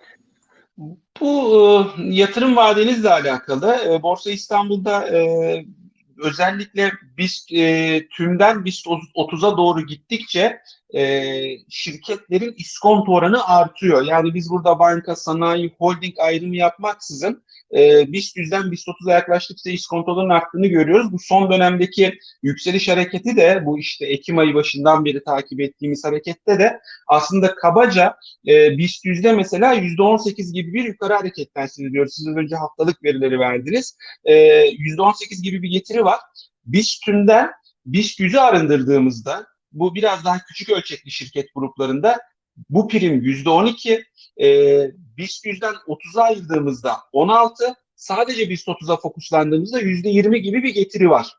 [1.21, 1.55] Bu
[1.99, 3.77] e, yatırım vadenizle alakalı.
[3.89, 5.65] E, Borsa İstanbul'da e,
[6.19, 8.83] özellikle biz e, tümden biz
[9.17, 10.61] 30'a doğru gittikçe
[10.95, 11.23] e,
[11.69, 14.03] şirketlerin iskonto oranı artıyor.
[14.03, 17.43] Yani biz burada banka, sanayi, holding ayrımı yapmaksızın
[17.77, 21.13] e, BIST 100'den BIST 30'a yaklaştıkça iskontoların arttığını görüyoruz.
[21.13, 26.59] Bu son dönemdeki yükseliş hareketi de bu işte Ekim ayı başından beri takip ettiğimiz harekette
[26.59, 28.17] de aslında kabaca
[28.49, 32.15] e, BIST 100'de mesela %18 gibi bir yukarı hareketten söz ediyoruz.
[32.15, 33.97] Siz önce haftalık verileri verdiniz.
[34.25, 36.21] E, %18 gibi bir getiri var.
[36.65, 37.51] BIST tümden
[37.87, 42.19] BIST 100'ü arındırdığımızda bu biraz daha küçük ölçekli şirket gruplarında
[42.69, 44.05] bu prim %12,
[44.41, 44.47] e,
[45.19, 51.33] BIST 100'den 30'a ayırdığımızda 16, sadece BIST 30'a fokuslandığımızda %20 gibi bir getiri var.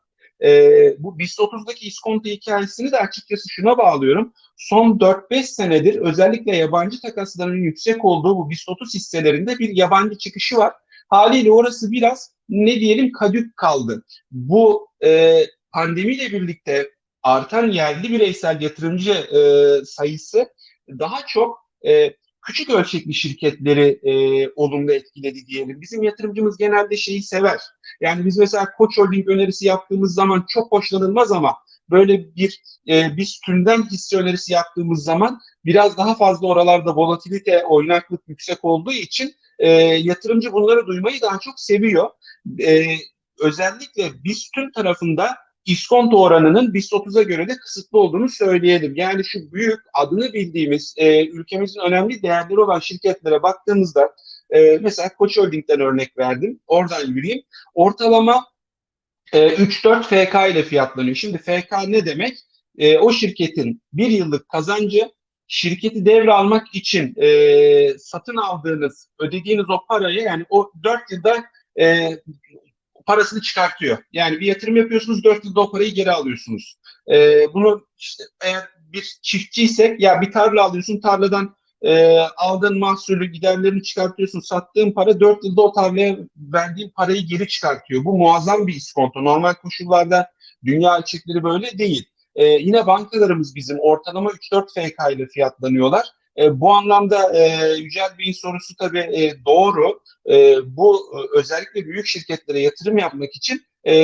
[0.44, 4.32] E, bu BIST 30'daki iskonto hikayesini de açıkçası şuna bağlıyorum.
[4.56, 10.56] Son 4-5 senedir özellikle yabancı takasların yüksek olduğu bu BIST 30 hisselerinde bir yabancı çıkışı
[10.56, 10.72] var.
[11.08, 14.04] Haliyle orası biraz ne diyelim kadük kaldı.
[14.30, 16.90] Bu e, pandemiyle birlikte
[17.22, 19.40] artan yerli bireysel yatırımcı e,
[19.84, 20.48] sayısı
[20.88, 24.12] daha çok e, küçük ölçekli şirketleri e,
[24.56, 25.80] olumlu etkiledi diyelim.
[25.80, 27.60] Bizim yatırımcımız genelde şeyi sever.
[28.00, 31.56] Yani biz mesela Koç Holding önerisi yaptığımız zaman çok hoşlanılmaz ama
[31.90, 38.20] böyle bir e, biz tümden hisse önerisi yaptığımız zaman biraz daha fazla oralarda volatilite, oynaklık
[38.28, 42.10] yüksek olduğu için e, yatırımcı bunları duymayı daha çok seviyor.
[42.60, 42.96] E,
[43.40, 48.96] özellikle biz tüm tarafında iskonto oranının BIST 30'a göre de kısıtlı olduğunu söyleyelim.
[48.96, 54.12] Yani şu büyük adını bildiğimiz e, ülkemizin önemli değerleri olan şirketlere baktığımızda
[54.50, 56.60] e, mesela Koç Holding'den örnek verdim.
[56.66, 57.42] Oradan yürüyeyim.
[57.74, 58.44] Ortalama
[59.32, 61.16] e, 3-4 FK ile fiyatlanıyor.
[61.16, 62.38] Şimdi FK ne demek?
[62.78, 65.10] E, o şirketin bir yıllık kazancı
[65.48, 71.44] şirketi devralmak için e, satın aldığınız, ödediğiniz o parayı yani o 4 yılda
[71.80, 72.10] e,
[73.06, 73.98] parasını çıkartıyor.
[74.12, 76.76] Yani bir yatırım yapıyorsunuz 4 yılda o parayı geri alıyorsunuz.
[77.12, 83.82] E, bunu işte eğer bir çiftçiysek ya bir tarla alıyorsun tarladan e, aldığın mahsulü giderlerini
[83.82, 88.04] çıkartıyorsun sattığın para 4 yılda o tarlaya verdiğin parayı geri çıkartıyor.
[88.04, 89.24] Bu muazzam bir iskonto.
[89.24, 90.30] Normal koşullarda
[90.64, 92.08] dünya ölçekleri böyle değil.
[92.34, 96.06] E, yine bankalarımız bizim ortalama 3-4 FK ile fiyatlanıyorlar.
[96.38, 100.00] E, bu anlamda e, Yücel Bey'in sorusu tabii e, doğru.
[100.30, 103.94] E, bu e, özellikle büyük şirketlere yatırım yapmak için e,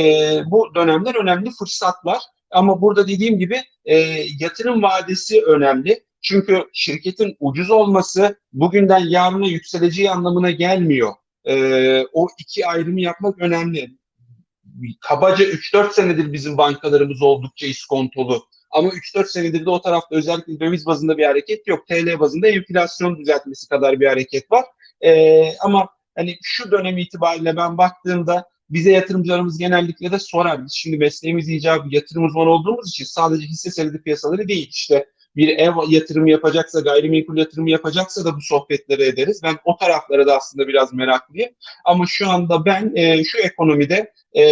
[0.46, 2.18] bu dönemler önemli fırsatlar.
[2.50, 3.96] Ama burada dediğim gibi e,
[4.40, 6.04] yatırım vadesi önemli.
[6.22, 11.12] Çünkü şirketin ucuz olması bugünden yarına yükseleceği anlamına gelmiyor.
[11.44, 13.90] E, o iki ayrımı yapmak önemli.
[15.00, 18.44] Kabaca 3-4 senedir bizim bankalarımız oldukça iskontolu.
[18.70, 21.86] Ama 3-4 senedir de o tarafta özellikle döviz bazında bir hareket yok.
[21.88, 24.64] TL bazında enflasyon düzeltmesi kadar bir hareket var.
[25.00, 30.64] E, ama hani şu dönem itibariyle ben baktığımda bize yatırımcılarımız genellikle de sorar.
[30.64, 35.48] Biz şimdi mesleğimiz icabı yatırım uzmanı olduğumuz için sadece hisse senedi piyasaları değil işte bir
[35.48, 39.40] ev yatırımı yapacaksa, gayrimenkul yatırımı yapacaksa da bu sohbetleri ederiz.
[39.42, 41.50] Ben o taraflara da aslında biraz meraklıyım.
[41.84, 44.44] Ama şu anda ben e, şu ekonomide e,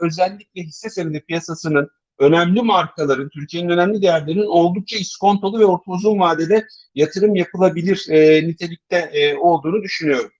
[0.00, 6.66] özellikle hisse senedi piyasasının önemli markaların, Türkiye'nin önemli değerlerinin oldukça iskontolu ve orta uzun vadede
[6.94, 10.30] yatırım yapılabilir e, nitelikte e, olduğunu düşünüyorum.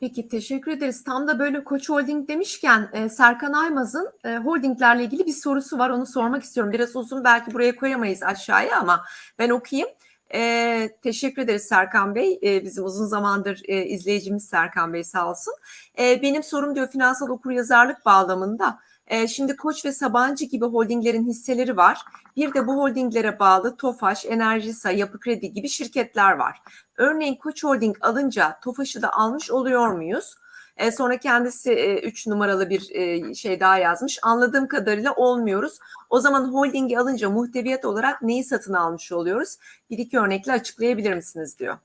[0.00, 1.04] Peki teşekkür ederiz.
[1.04, 5.90] Tam da böyle Koç Holding demişken e, Serkan Aymaz'ın e, holdinglerle ilgili bir sorusu var.
[5.90, 6.72] Onu sormak istiyorum.
[6.72, 9.04] Biraz uzun belki buraya koyamayız aşağıya ama
[9.38, 9.88] ben okuyayım.
[10.34, 12.38] E, teşekkür ederiz Serkan Bey.
[12.42, 15.54] E, bizim uzun zamandır e, izleyicimiz Serkan Bey sağ olsun.
[15.98, 18.78] E, benim sorum diyor finansal okuryazarlık bağlamında.
[19.06, 22.00] E, şimdi Koç ve Sabancı gibi holdinglerin hisseleri var.
[22.36, 26.58] Bir de bu holdinglere bağlı Tofaş, Enerjisa, Yapı Kredi gibi şirketler var.
[26.96, 30.34] Örneğin Koç Holding alınca Tofaş'ı da almış oluyor muyuz?
[30.76, 34.18] E, sonra kendisi 3 e, numaralı bir e, şey daha yazmış.
[34.22, 35.78] Anladığım kadarıyla olmuyoruz.
[36.10, 39.56] O zaman holdingi alınca muhteviyat olarak neyi satın almış oluyoruz?
[39.90, 41.78] Bir iki örnekle açıklayabilir misiniz diyor.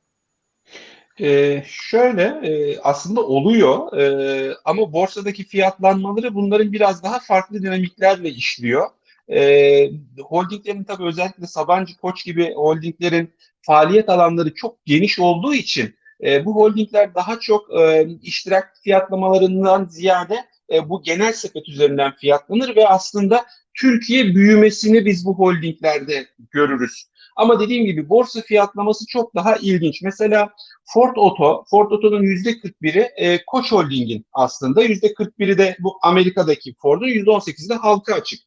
[1.20, 8.88] Ee, şöyle e, aslında oluyor e, ama borsadaki fiyatlanmaları bunların biraz daha farklı dinamiklerle işliyor.
[9.30, 16.46] E, holdinglerin tabii özellikle Sabancı Koç gibi holdinglerin faaliyet alanları çok geniş olduğu için e,
[16.46, 22.88] bu holdingler daha çok e, iştirak fiyatlamalarından ziyade e, bu genel sepet üzerinden fiyatlanır ve
[22.88, 27.11] aslında Türkiye büyümesini biz bu holdinglerde görürüz.
[27.36, 30.02] Ama dediğim gibi borsa fiyatlaması çok daha ilginç.
[30.02, 30.50] Mesela
[30.94, 34.84] Ford Oto, Ford yüzde 41'i e, Koç Holding'in aslında.
[34.84, 38.40] Yüzde 41'i de bu Amerika'daki Ford'un, yüzde 18'i de halka açık.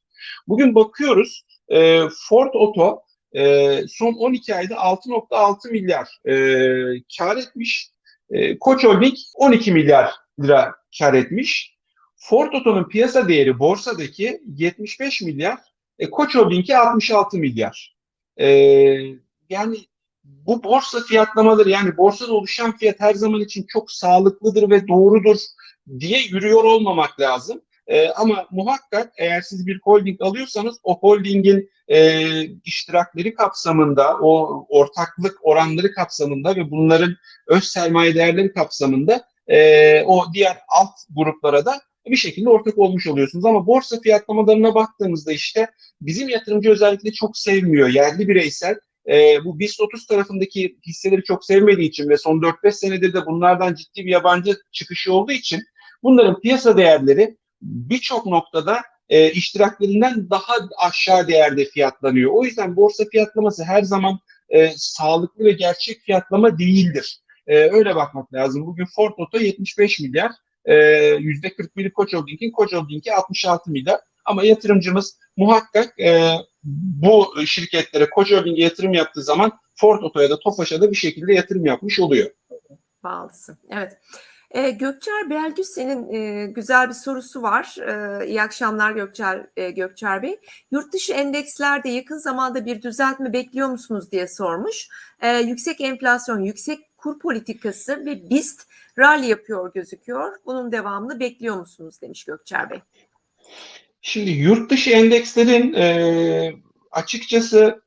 [0.48, 6.34] Bugün bakıyoruz e, Ford Oto e, son 12 ayda 6.6 milyar e,
[7.18, 7.90] kar etmiş.
[8.30, 11.74] E, Koç Holding 12 milyar lira kar etmiş.
[12.16, 15.58] Ford Oto'nun piyasa değeri borsadaki 75 milyar,
[15.98, 17.93] e, Koç Holding'i 66 milyar.
[18.40, 18.46] E,
[19.50, 19.76] yani
[20.24, 25.36] bu borsa fiyatlamaları yani borsada oluşan fiyat her zaman için çok sağlıklıdır ve doğrudur
[26.00, 27.60] diye yürüyor olmamak lazım.
[27.86, 32.28] E, ama muhakkak eğer siz bir holding alıyorsanız o holdingin e,
[32.64, 37.16] iştirakleri kapsamında, o ortaklık oranları kapsamında ve bunların
[37.46, 43.44] öz sermaye değerleri kapsamında e, o diğer alt gruplara da bir şekilde ortak olmuş oluyorsunuz.
[43.44, 45.66] Ama borsa fiyatlamalarına baktığımızda işte
[46.00, 47.88] bizim yatırımcı özellikle çok sevmiyor.
[47.88, 48.76] Yerli bireysel
[49.08, 53.74] e, bu BIST 30 tarafındaki hisseleri çok sevmediği için ve son 4-5 senedir de bunlardan
[53.74, 55.62] ciddi bir yabancı çıkışı olduğu için
[56.02, 62.30] bunların piyasa değerleri birçok noktada e, iştiraklerinden daha aşağı değerde fiyatlanıyor.
[62.34, 67.20] O yüzden borsa fiyatlaması her zaman e, sağlıklı ve gerçek fiyatlama değildir.
[67.46, 68.66] E, öyle bakmak lazım.
[68.66, 70.30] Bugün Ford Oto 75 milyar,
[70.64, 74.00] e, %41'i Koç Holding'in, Koç Holding'i 66 milyar.
[74.24, 80.80] Ama yatırımcımız muhakkak e, bu şirketlere Koç Holding'e yatırım yaptığı zaman Ford Oto'ya da Tofaş'a
[80.80, 82.30] da bir şekilde yatırım yapmış oluyor.
[83.04, 83.58] Bağlısın.
[83.70, 83.98] Evet.
[84.50, 87.76] E, Gökçer Belgüse'nin e, güzel bir sorusu var.
[87.80, 90.40] E, iyi akşamlar Gökçer, e, Gökçer Bey.
[90.70, 94.88] Yurt dışı endekslerde yakın zamanda bir düzeltme bekliyor musunuz diye sormuş.
[95.20, 98.62] E, yüksek enflasyon, yüksek kur politikası ve BIST
[98.98, 100.32] rally yapıyor gözüküyor.
[100.46, 102.78] Bunun devamını bekliyor musunuz demiş Gökçer Bey.
[104.00, 106.52] Şimdi yurt dışı endekslerin e,
[106.90, 107.82] açıkçası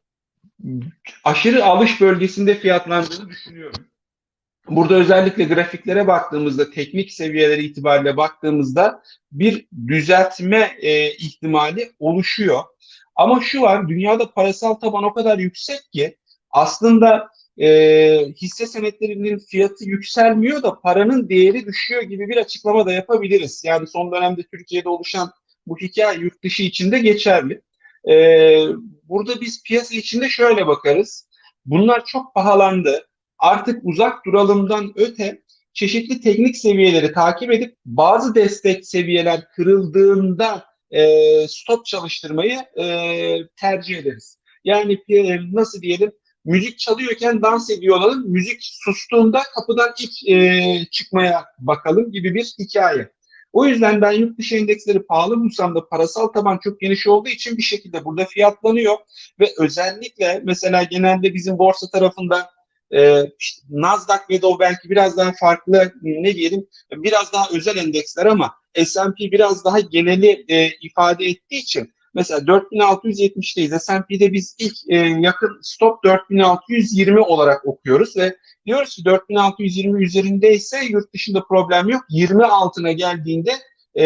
[1.24, 3.86] aşırı alış bölgesinde fiyatlandığını düşünüyorum.
[4.70, 12.64] Burada özellikle grafiklere baktığımızda, teknik seviyeleri itibariyle baktığımızda bir düzeltme e, ihtimali oluşuyor.
[13.16, 16.18] Ama şu var, dünyada parasal taban o kadar yüksek ki
[16.52, 17.30] aslında
[17.62, 17.68] e,
[18.42, 23.64] hisse senetlerinin fiyatı yükselmiyor da paranın değeri düşüyor gibi bir açıklama da yapabiliriz.
[23.66, 25.32] Yani son dönemde Türkiye'de oluşan
[25.68, 27.62] bu hikaye yurt dışı içinde geçerli.
[28.10, 28.16] E,
[29.04, 31.30] burada biz piyasa içinde şöyle bakarız.
[31.66, 33.08] Bunlar çok pahalandı
[33.40, 35.42] artık uzak duralımdan öte
[35.74, 41.04] çeşitli teknik seviyeleri takip edip bazı destek seviyeler kırıldığında e,
[41.48, 42.86] stop çalıştırmayı e,
[43.56, 44.40] tercih ederiz.
[44.64, 46.12] Yani e, nasıl diyelim
[46.48, 53.12] müzik çalıyorken dans ediyor olalım, müzik sustuğunda kapıdan ilk e, çıkmaya bakalım gibi bir hikaye.
[53.54, 57.58] O yüzden ben yurt dışı endeksleri pahalı bulsam da parasal taban çok geniş olduğu için
[57.58, 58.98] bir şekilde burada fiyatlanıyor
[59.40, 62.50] ve özellikle mesela genelde bizim borsa tarafında
[62.92, 68.26] e, işte Nasdaq ve Dow belki biraz daha farklı ne diyelim biraz daha özel endeksler
[68.26, 68.54] ama
[68.86, 73.80] S&P biraz daha geneli e, ifade ettiği için mesela 4670'teyiz.
[73.80, 81.14] S&P'de biz ilk e, yakın stop 4620 olarak okuyoruz ve diyoruz ki 4620 üzerindeyse yurt
[81.14, 82.02] dışında problem yok.
[82.10, 83.52] 20 altına geldiğinde
[83.98, 84.04] e,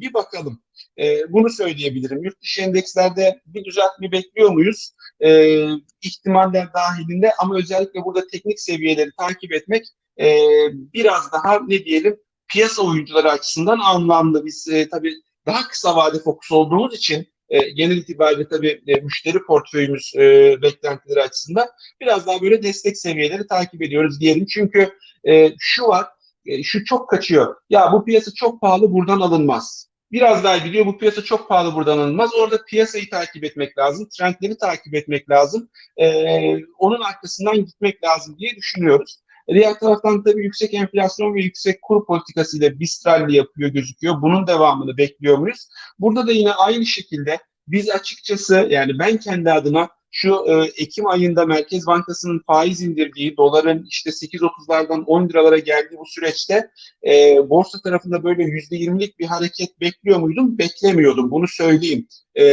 [0.00, 0.62] bir bakalım.
[0.98, 2.24] E, bunu söyleyebilirim.
[2.24, 4.92] Yurt dışı endekslerde bir düzeltme bekliyor muyuz?
[5.20, 5.60] E,
[6.02, 9.84] ihtimaller dahilinde ama özellikle burada teknik seviyeleri takip etmek
[10.20, 10.26] e,
[10.72, 12.16] biraz daha ne diyelim
[12.48, 14.46] piyasa oyuncuları açısından anlamlı.
[14.46, 15.14] Biz e, tabii
[15.46, 21.22] daha kısa vade fokus olduğumuz için e, genel itibariyle tabii e, müşteri portföyümüz e, beklentileri
[21.22, 21.68] açısından
[22.00, 24.46] biraz daha böyle destek seviyeleri takip ediyoruz diyelim.
[24.46, 24.90] Çünkü
[25.28, 26.06] e, şu var,
[26.46, 27.56] e, şu çok kaçıyor.
[27.70, 30.86] Ya bu piyasa çok pahalı buradan alınmaz biraz daha gidiyor.
[30.86, 32.30] Bu piyasa çok pahalı buradan alınmaz.
[32.34, 34.08] Orada piyasayı takip etmek lazım.
[34.18, 35.68] Trendleri takip etmek lazım.
[35.96, 39.20] Ee, onun arkasından gitmek lazım diye düşünüyoruz.
[39.48, 44.22] Diğer taraftan tabii yüksek enflasyon ve yüksek kur politikasıyla bistralli yapıyor gözüküyor.
[44.22, 45.68] Bunun devamını bekliyor muyuz?
[45.98, 51.46] Burada da yine aynı şekilde biz açıkçası yani ben kendi adıma şu e, Ekim ayında
[51.46, 56.70] Merkez Bankası'nın faiz indirdiği doların işte 8.30'lardan 10 liralara geldiği bu süreçte
[57.06, 60.58] e, borsa tarafında böyle %20'lik bir hareket bekliyor muydum?
[60.58, 61.30] Beklemiyordum.
[61.30, 62.06] Bunu söyleyeyim.
[62.34, 62.44] E,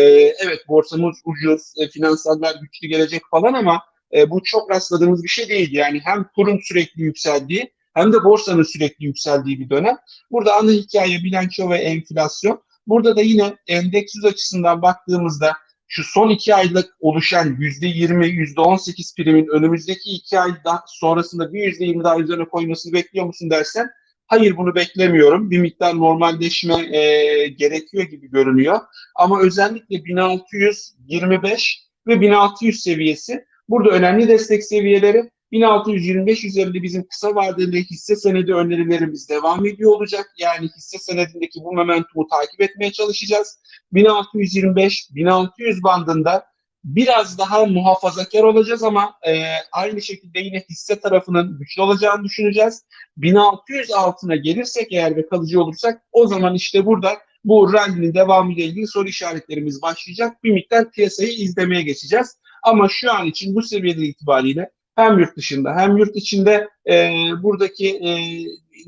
[0.44, 3.82] evet borsamız ucuz, e, finansallar güçlü gelecek falan ama
[4.16, 5.74] e, bu çok rastladığımız bir şey değil.
[5.74, 9.98] Yani hem kurun sürekli yükseldiği hem de borsanın sürekli yükseldiği bir dönem.
[10.32, 12.62] Burada ana hikaye bilanço ve enflasyon.
[12.88, 15.54] Burada da yine endeks yüz açısından baktığımızda
[15.88, 20.52] şu son iki aylık oluşan yüzde yirmi, yüzde on sekiz primin önümüzdeki iki ay
[20.88, 23.90] sonrasında bir yüzde yirmi daha üzerine koymasını bekliyor musun dersen
[24.28, 25.52] hayır bunu beklemiyorum.
[25.52, 28.80] Bir miktar normalleşme e, gerekiyor gibi görünüyor.
[29.16, 37.84] Ama özellikle 1625 ve 1600 seviyesi burada önemli destek seviyeleri 1625 üzerinde bizim kısa vadeli
[37.84, 40.34] hisse senedi önerilerimiz devam ediyor olacak.
[40.38, 43.60] Yani hisse senedindeki bu momentumu takip etmeye çalışacağız.
[43.94, 46.46] 1625-1600 bandında
[46.84, 52.86] biraz daha muhafazakar olacağız ama e, aynı şekilde yine hisse tarafının güçlü olacağını düşüneceğiz.
[53.18, 58.64] 1600 altına gelirsek eğer ve kalıcı olursak o zaman işte burada bu rally'nin devamı ile
[58.64, 60.44] ilgili soru işaretlerimiz başlayacak.
[60.44, 62.38] Bir miktar piyasayı izlemeye geçeceğiz.
[62.64, 67.10] Ama şu an için bu seviyede itibariyle hem yurt dışında hem yurt içinde e,
[67.44, 68.12] buradaki e,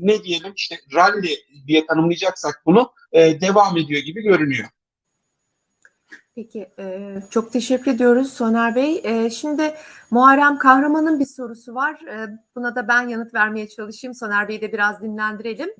[0.00, 4.68] ne diyelim işte rally diye tanımlayacaksak bunu e, devam ediyor gibi görünüyor.
[6.34, 9.00] Peki, e, çok teşekkür ediyoruz Soner Bey.
[9.04, 9.74] E, şimdi
[10.10, 12.00] Muharrem Kahraman'ın bir sorusu var.
[12.06, 14.14] E, buna da ben yanıt vermeye çalışayım.
[14.14, 15.70] Soner Bey'i de biraz dinlendirelim.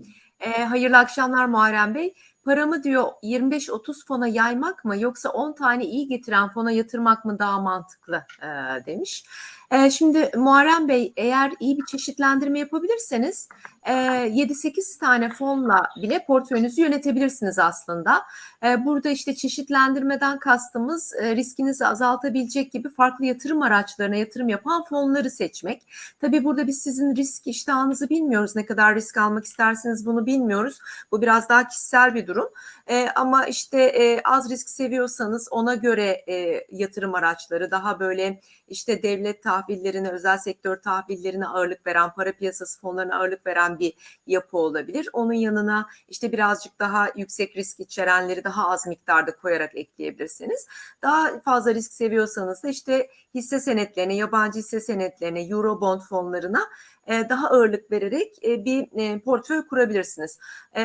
[0.40, 2.14] E, hayırlı akşamlar Muharrem Bey.
[2.50, 7.60] Paramı diyor 25-30 fona yaymak mı yoksa 10 tane iyi getiren fona yatırmak mı daha
[7.60, 8.46] mantıklı e,
[8.86, 9.24] demiş.
[9.70, 13.48] E, şimdi Muharrem Bey eğer iyi bir çeşitlendirme yapabilirseniz
[13.87, 18.22] e, 7-8 tane fonla bile portföyünüzü yönetebilirsiniz aslında.
[18.64, 25.30] E, burada işte çeşitlendirmeden kastımız e, riskinizi azaltabilecek gibi farklı yatırım araçlarına yatırım yapan fonları
[25.30, 25.83] seçmek.
[26.20, 28.56] Tabii burada biz sizin risk iştahınızı bilmiyoruz.
[28.56, 30.78] Ne kadar risk almak isterseniz bunu bilmiyoruz.
[31.12, 32.48] Bu biraz daha kişisel bir durum.
[32.87, 39.02] E, ama işte e, az risk seviyorsanız ona göre e, yatırım araçları daha böyle işte
[39.02, 43.92] devlet tahvillerine, özel sektör tahvillerine ağırlık veren, para piyasası fonlarına ağırlık veren bir
[44.27, 45.09] yapı olabilir.
[45.12, 50.66] Onun yanına işte birazcık daha yüksek risk içerenleri daha az miktarda koyarak ekleyebilirsiniz.
[51.03, 56.61] Daha fazla risk seviyorsanız da işte hisse senetlerine, yabancı hisse senetlerine, Eurobond fonlarına
[57.09, 60.38] daha ağırlık vererek bir portföy kurabilirsiniz.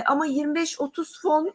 [0.05, 1.53] Ama 25-30 fon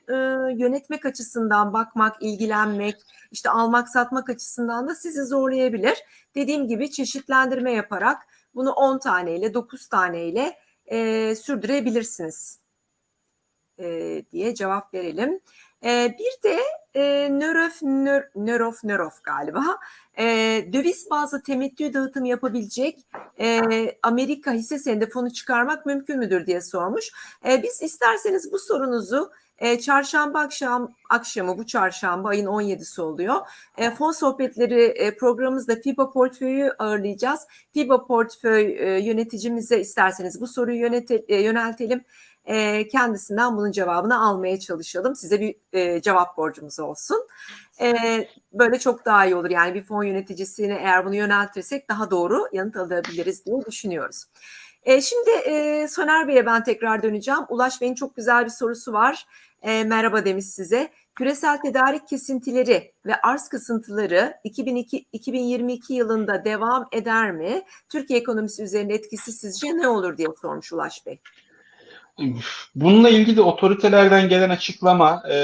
[0.59, 2.97] yönetmek açısından bakmak, ilgilenmek,
[3.31, 5.99] işte almak satmak açısından da sizi zorlayabilir.
[6.35, 8.23] Dediğim gibi çeşitlendirme yaparak
[8.55, 12.61] bunu 10 taneyle 9 taneyle e, sürdürebilirsiniz
[13.79, 15.41] e, diye cevap verelim.
[15.85, 16.61] E, bir de
[16.95, 19.79] e, Nörof, nör, Nörof, Nörof galiba
[20.21, 20.25] e,
[20.73, 22.99] döviz bazlı temettü dağıtım yapabilecek
[23.41, 23.61] e,
[24.03, 27.11] Amerika hisse senedi fonu çıkarmak mümkün müdür diye sormuş.
[27.49, 29.31] E, biz isterseniz bu sorunuzu
[29.61, 33.37] e, çarşamba akşam akşamı bu çarşamba ayın 17'si oluyor.
[33.79, 37.47] E, fon sohbetleri e, programımızda FIBA portföyü ağırlayacağız.
[37.73, 42.05] FIBA portföy e, yöneticimize isterseniz bu soruyu yönete, e, yöneltelim.
[42.51, 45.17] E, kendisinden bunun cevabını almaya çalışalım.
[45.17, 47.29] Size bir e, cevap borcumuz olsun.
[47.81, 47.95] E,
[48.53, 49.51] böyle çok daha iyi olur.
[49.51, 54.25] Yani bir fon yöneticisine eğer bunu yöneltirsek daha doğru yanıt alabiliriz diye düşünüyoruz.
[54.83, 57.41] E, şimdi e, Soner Bey'e ben tekrar döneceğim.
[57.49, 59.27] Ulaş Bey'in çok güzel bir sorusu var.
[59.63, 60.91] E, merhaba demiş size.
[61.15, 67.63] Küresel tedarik kesintileri ve arz kısıntıları 2002, 2022 yılında devam eder mi?
[67.89, 71.21] Türkiye ekonomisi üzerinde etkisi sizce ne olur diye sormuş Ulaş Bey.
[72.75, 75.35] Bununla ilgili otoritelerden gelen açıklama, e,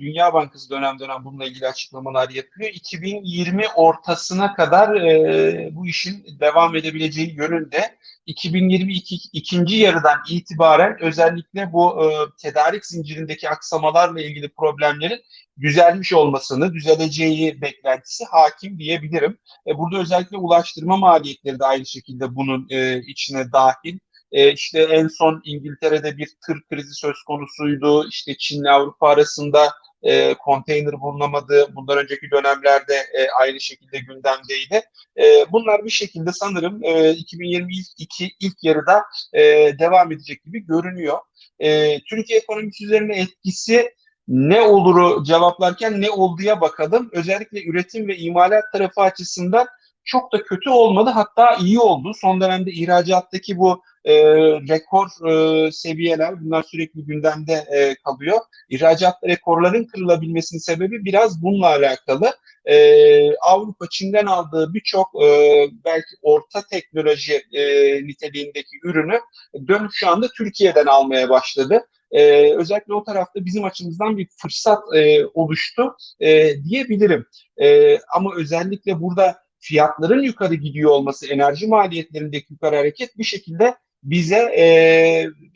[0.00, 2.70] Dünya Bankası dönem dönem bununla ilgili açıklamalar yapıyor.
[2.70, 7.96] 2020 ortasına kadar e, bu işin devam edebileceği yönünde.
[8.26, 12.06] 2022 ikinci yarıdan itibaren özellikle bu e,
[12.42, 15.20] tedarik zincirindeki aksamalarla ilgili problemlerin
[15.60, 19.38] düzelmiş olmasını, düzeleceği beklentisi hakim diyebilirim.
[19.66, 23.98] E, burada özellikle ulaştırma maliyetleri de aynı şekilde bunun e, içine dahil.
[24.32, 28.08] E, işte en son İngiltere'de bir tır krizi söz konusuydu.
[28.08, 29.72] İşte Çin'le Avrupa arasında
[30.02, 31.66] e, konteyner bulunamadı.
[31.74, 34.82] Bundan önceki dönemlerde e, aynı şekilde gündemdeydi.
[35.16, 39.02] E, bunlar bir şekilde sanırım e, 2022 ilk yarıda
[39.32, 39.42] e,
[39.78, 41.18] devam edecek gibi görünüyor.
[41.58, 43.92] E, Türkiye ekonomisi üzerine etkisi
[44.28, 47.10] ne oluru cevaplarken ne olduğuya bakalım.
[47.12, 49.66] Özellikle üretim ve imalat tarafı açısından
[50.04, 52.12] çok da kötü olmadı hatta iyi oldu.
[52.14, 58.38] Son dönemde ihracattaki bu e, rekor e, seviyeler bunlar sürekli gündemde e, kalıyor.
[58.68, 62.32] İhracat rekorların kırılabilmesinin sebebi biraz bununla alakalı.
[62.64, 67.62] E, Avrupa Çin'den aldığı birçok e, belki orta teknoloji e,
[68.06, 69.20] niteliğindeki ürünü
[69.68, 71.86] dönüp şu anda Türkiye'den almaya başladı.
[72.12, 77.26] Ee, özellikle o tarafta bizim açımızdan bir fırsat e, oluştu e, diyebilirim.
[77.62, 84.36] E, ama özellikle burada fiyatların yukarı gidiyor olması, enerji maliyetlerindeki yukarı hareket bir şekilde bize
[84.36, 84.64] e,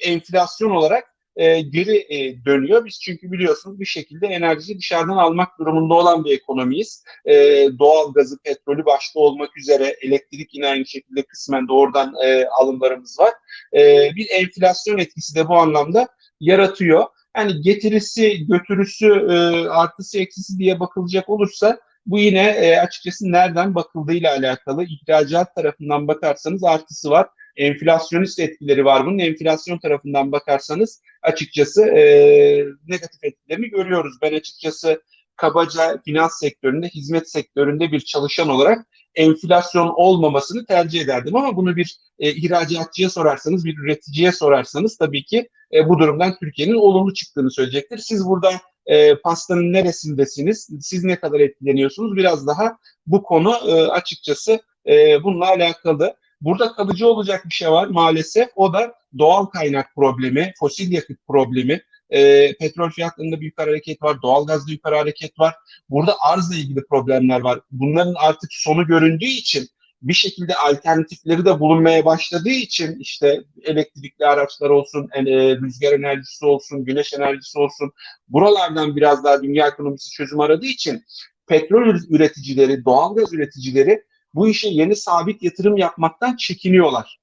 [0.01, 1.05] enflasyon olarak
[1.37, 2.85] e, geri e, dönüyor.
[2.85, 7.05] Biz çünkü biliyorsunuz bir şekilde enerjiyi dışarıdan almak durumunda olan bir ekonomiyiz.
[7.25, 7.35] E,
[7.79, 13.33] doğal gazı, petrolü başta olmak üzere elektrik yine aynı şekilde kısmen doğrudan e, alımlarımız var.
[13.75, 16.09] E, bir enflasyon etkisi de bu anlamda
[16.41, 17.05] yaratıyor.
[17.37, 19.35] Yani getirisi, götürüsü, e,
[19.69, 24.85] artısı, eksisi diye bakılacak olursa bu yine e, açıkçası nereden bakıldığıyla alakalı.
[24.85, 27.27] İhracat tarafından bakarsanız artısı var
[27.57, 29.19] enflasyonist etkileri var bunun.
[29.19, 32.03] Enflasyon tarafından bakarsanız açıkçası e,
[32.89, 34.15] negatif etkilerini görüyoruz.
[34.23, 35.03] Ben açıkçası
[35.37, 41.37] kabaca finans sektöründe, hizmet sektöründe bir çalışan olarak enflasyon olmamasını tercih ederdim.
[41.37, 46.75] Ama bunu bir e, ihracatçıya sorarsanız, bir üreticiye sorarsanız tabii ki e, bu durumdan Türkiye'nin
[46.75, 47.99] olumlu çıktığını söyleyecektir.
[47.99, 48.51] Siz burada
[48.87, 55.47] e, pastanın neresindesiniz, siz ne kadar etkileniyorsunuz biraz daha bu konu e, açıkçası e, bununla
[55.49, 56.17] alakalı.
[56.41, 58.49] Burada kalıcı olacak bir şey var maalesef.
[58.57, 61.83] O da doğal kaynak problemi, fosil yakıt problemi.
[62.11, 65.55] E, petrol fiyatlarında yukarı hareket var, doğalgazda yukarı hareket var.
[65.91, 67.61] Burada arzla ilgili problemler var.
[67.71, 69.69] Bunların artık sonu göründüğü için
[70.03, 75.23] bir şekilde alternatifleri de bulunmaya başladığı için işte elektrikli araçlar olsun, e,
[75.57, 77.93] rüzgar enerjisi olsun, güneş enerjisi olsun
[78.29, 81.05] buralardan biraz daha dünya ekonomisi çözüm aradığı için
[81.47, 84.03] petrol üreticileri, doğalgaz üreticileri
[84.35, 87.21] bu işe yeni sabit yatırım yapmaktan çekiniyorlar.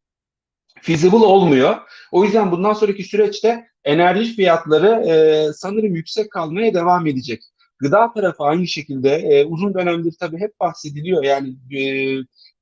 [0.81, 1.77] Feasible olmuyor.
[2.11, 7.43] O yüzden bundan sonraki süreçte enerji fiyatları e, sanırım yüksek kalmaya devam edecek.
[7.79, 11.23] Gıda tarafı aynı şekilde e, uzun dönemdir tabii hep bahsediliyor.
[11.23, 11.81] Yani e,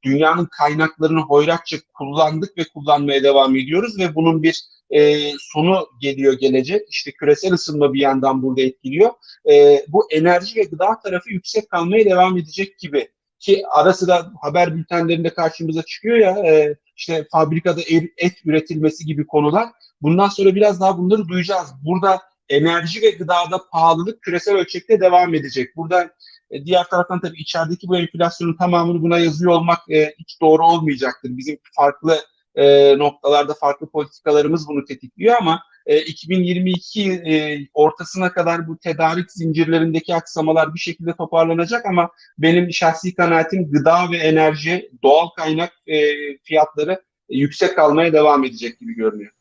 [0.04, 6.82] dünyanın kaynaklarını hoyratça kullandık ve kullanmaya devam ediyoruz ve bunun bir e, sonu geliyor gelecek.
[6.90, 9.10] İşte küresel ısınma bir yandan burada etkiliyor.
[9.52, 13.08] E, bu enerji ve gıda tarafı yüksek kalmaya devam edecek gibi
[13.40, 17.82] ki ara sıra haber bültenlerinde karşımıza çıkıyor ya e, işte fabrikada
[18.18, 19.70] et üretilmesi gibi konular.
[20.02, 21.68] Bundan sonra biraz daha bunları duyacağız.
[21.86, 25.76] Burada enerji ve gıdada pahalılık küresel ölçekte devam edecek.
[25.76, 26.12] Burada
[26.52, 31.38] e, diğer taraftan tabii içerideki bu enflasyonun tamamını buna yazıyor olmak e, hiç doğru olmayacaktır.
[31.38, 32.18] Bizim farklı
[32.56, 40.16] e, noktalarda farklı politikalarımız bunu tetikliyor ama e, 2022 e, ortasına kadar bu tedarik zincirlerindeki
[40.16, 45.98] aksamalar bir şekilde toparlanacak ama benim şahsi kanaatim gıda ve enerji, doğal kaynak e,
[46.44, 49.32] fiyatları yüksek kalmaya devam edecek gibi görünüyor.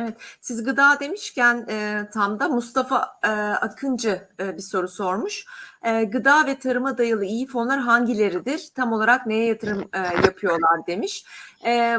[0.00, 5.44] Evet, siz gıda demişken e, tam da Mustafa e, Akıncı e, bir soru sormuş.
[5.82, 8.68] E, gıda ve tarıma dayalı iyi fonlar hangileridir?
[8.74, 11.24] Tam olarak neye yatırım e, yapıyorlar demiş.
[11.66, 11.98] E,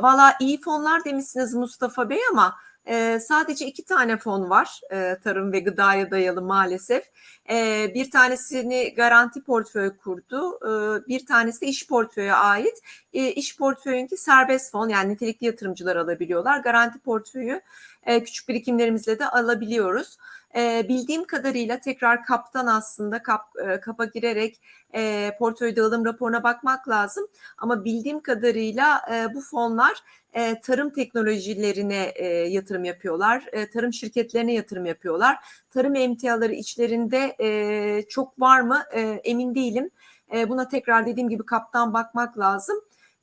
[0.00, 2.56] Valla iyi fonlar demişsiniz Mustafa Bey ama
[2.88, 7.04] e, sadece iki tane fon var e, tarım ve gıdaya dayalı maalesef.
[7.50, 10.70] E, bir tanesini garanti portföy kurdu, e,
[11.08, 12.82] bir tanesi de iş portföye ait.
[13.12, 16.58] E, iş portföyünki serbest fon yani nitelikli yatırımcılar alabiliyorlar.
[16.58, 17.60] Garanti portföyü
[18.06, 20.18] e, küçük birikimlerimizle de alabiliyoruz.
[20.56, 24.60] E, bildiğim kadarıyla tekrar kaptan aslında kap, e, kapa girerek
[24.94, 27.26] e, portföy dağılım raporuna bakmak lazım.
[27.58, 33.44] Ama bildiğim kadarıyla e, bu fonlar e, tarım teknolojilerine e, yatırım yapıyorlar.
[33.52, 35.36] E, tarım şirketlerine yatırım yapıyorlar.
[35.70, 39.90] Tarım emtiaları içlerinde e, çok var mı e, emin değilim.
[40.34, 42.76] E, buna tekrar dediğim gibi kaptan bakmak lazım.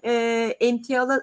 [0.06, 0.12] E,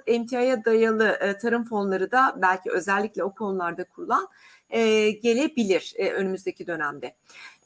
[0.07, 4.29] emtiaya dayalı e, tarım fonları da belki özellikle o konularda kurulan
[4.73, 7.17] e, gelebilir e, önümüzdeki dönemde.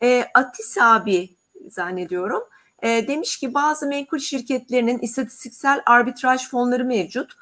[0.03, 1.37] E, Atis abi
[1.69, 2.43] zannediyorum
[2.83, 7.33] demiş ki bazı menkul şirketlerinin istatistiksel arbitraj fonları mevcut.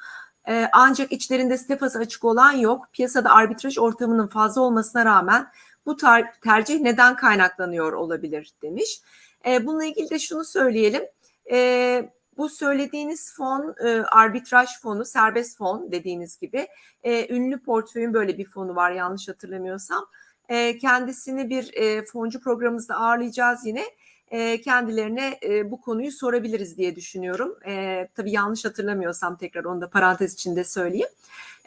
[0.71, 2.87] Ancak içlerinde stefası açık olan yok.
[2.93, 5.47] Piyasada arbitraj ortamının fazla olmasına rağmen
[5.85, 5.97] bu
[6.43, 9.01] tercih neden kaynaklanıyor olabilir demiş.
[9.47, 11.03] E, bununla ilgili de şunu söyleyelim.
[11.51, 16.67] E, bu söylediğiniz fon e, arbitraj fonu, serbest fon dediğiniz gibi.
[17.03, 20.05] E, ünlü portföyün böyle bir fonu var yanlış hatırlamıyorsam.
[20.49, 23.83] E, kendisini bir e, foncu programımızda ağırlayacağız yine.
[24.31, 27.57] E, kendilerine e, bu konuyu sorabiliriz diye düşünüyorum.
[27.65, 31.09] E, tabii yanlış hatırlamıyorsam tekrar onu da parantez içinde söyleyeyim.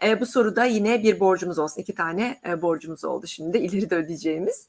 [0.02, 1.80] E, bu soruda yine bir borcumuz olsun.
[1.80, 4.68] iki tane e, borcumuz oldu şimdi ileride ödeyeceğimiz.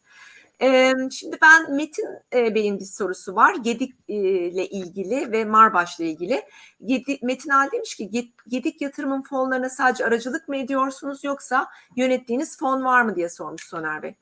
[0.61, 3.55] E, şimdi ben Metin e, Bey'in bir sorusu var.
[3.55, 6.41] Gedik e, ile ilgili ve Marbaş ile ilgili.
[6.85, 12.83] Gedik, Metin Ali demiş ki Gedik yatırımın fonlarına sadece aracılık mı ediyorsunuz yoksa yönettiğiniz fon
[12.83, 14.15] var mı diye sormuş Soner Bey.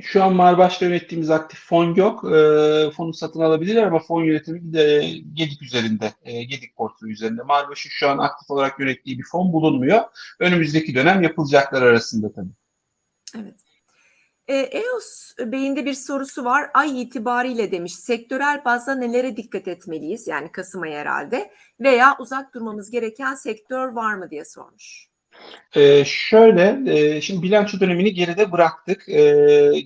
[0.00, 2.24] Şu an Marbaş'ta yönettiğimiz aktif fon yok.
[2.24, 7.42] E, fonu satın alabilirler ama fon yönetimi de Gedik üzerinde, e, Gedik portföyü üzerinde.
[7.42, 10.00] Marbaş'ın şu an aktif olarak yönettiği bir fon bulunmuyor.
[10.40, 12.52] Önümüzdeki dönem yapılacaklar arasında tabii.
[13.36, 13.61] Evet.
[14.48, 16.70] E, EOS Bey'inde bir sorusu var.
[16.74, 20.26] Ay itibariyle demiş sektörel bazda nelere dikkat etmeliyiz?
[20.26, 21.50] Yani Kasım ayı herhalde.
[21.80, 25.12] Veya uzak durmamız gereken sektör var mı diye sormuş.
[25.76, 29.08] Ee, şöyle, e, şimdi bilanço dönemini geride bıraktık.
[29.08, 29.22] E,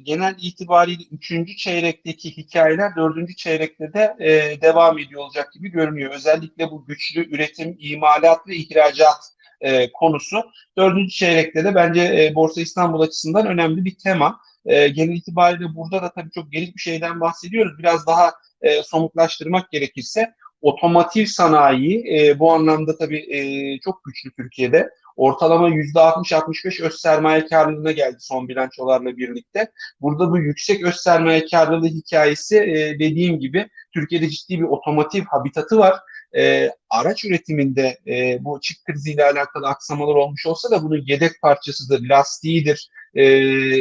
[0.02, 6.14] genel itibariyle üçüncü çeyrekteki hikayeler dördüncü çeyrekte de e, devam ediyor olacak gibi görünüyor.
[6.14, 10.42] Özellikle bu güçlü üretim, imalat ve ihracat e, konusu
[10.78, 14.40] dördüncü çeyrekte de bence e, Borsa İstanbul açısından önemli bir tema.
[14.66, 17.78] E, genel itibariyle burada da tabii çok geniş bir şeyden bahsediyoruz.
[17.78, 18.32] Biraz daha
[18.62, 23.40] e, somutlaştırmak gerekirse otomotiv sanayi e, bu anlamda tabii e,
[23.80, 24.90] çok güçlü Türkiye'de.
[25.16, 29.70] Ortalama %60-65 öz sermaye karlılığına geldi son bilançolarla birlikte.
[30.00, 35.78] Burada bu yüksek öz sermaye karlılığı hikayesi e, dediğim gibi Türkiye'de ciddi bir otomotiv habitatı
[35.78, 35.94] var.
[36.36, 42.08] E, araç üretiminde e, bu çip kriziyle alakalı aksamalar olmuş olsa da bunun yedek parçasıdır,
[42.08, 43.24] lastiğidir e,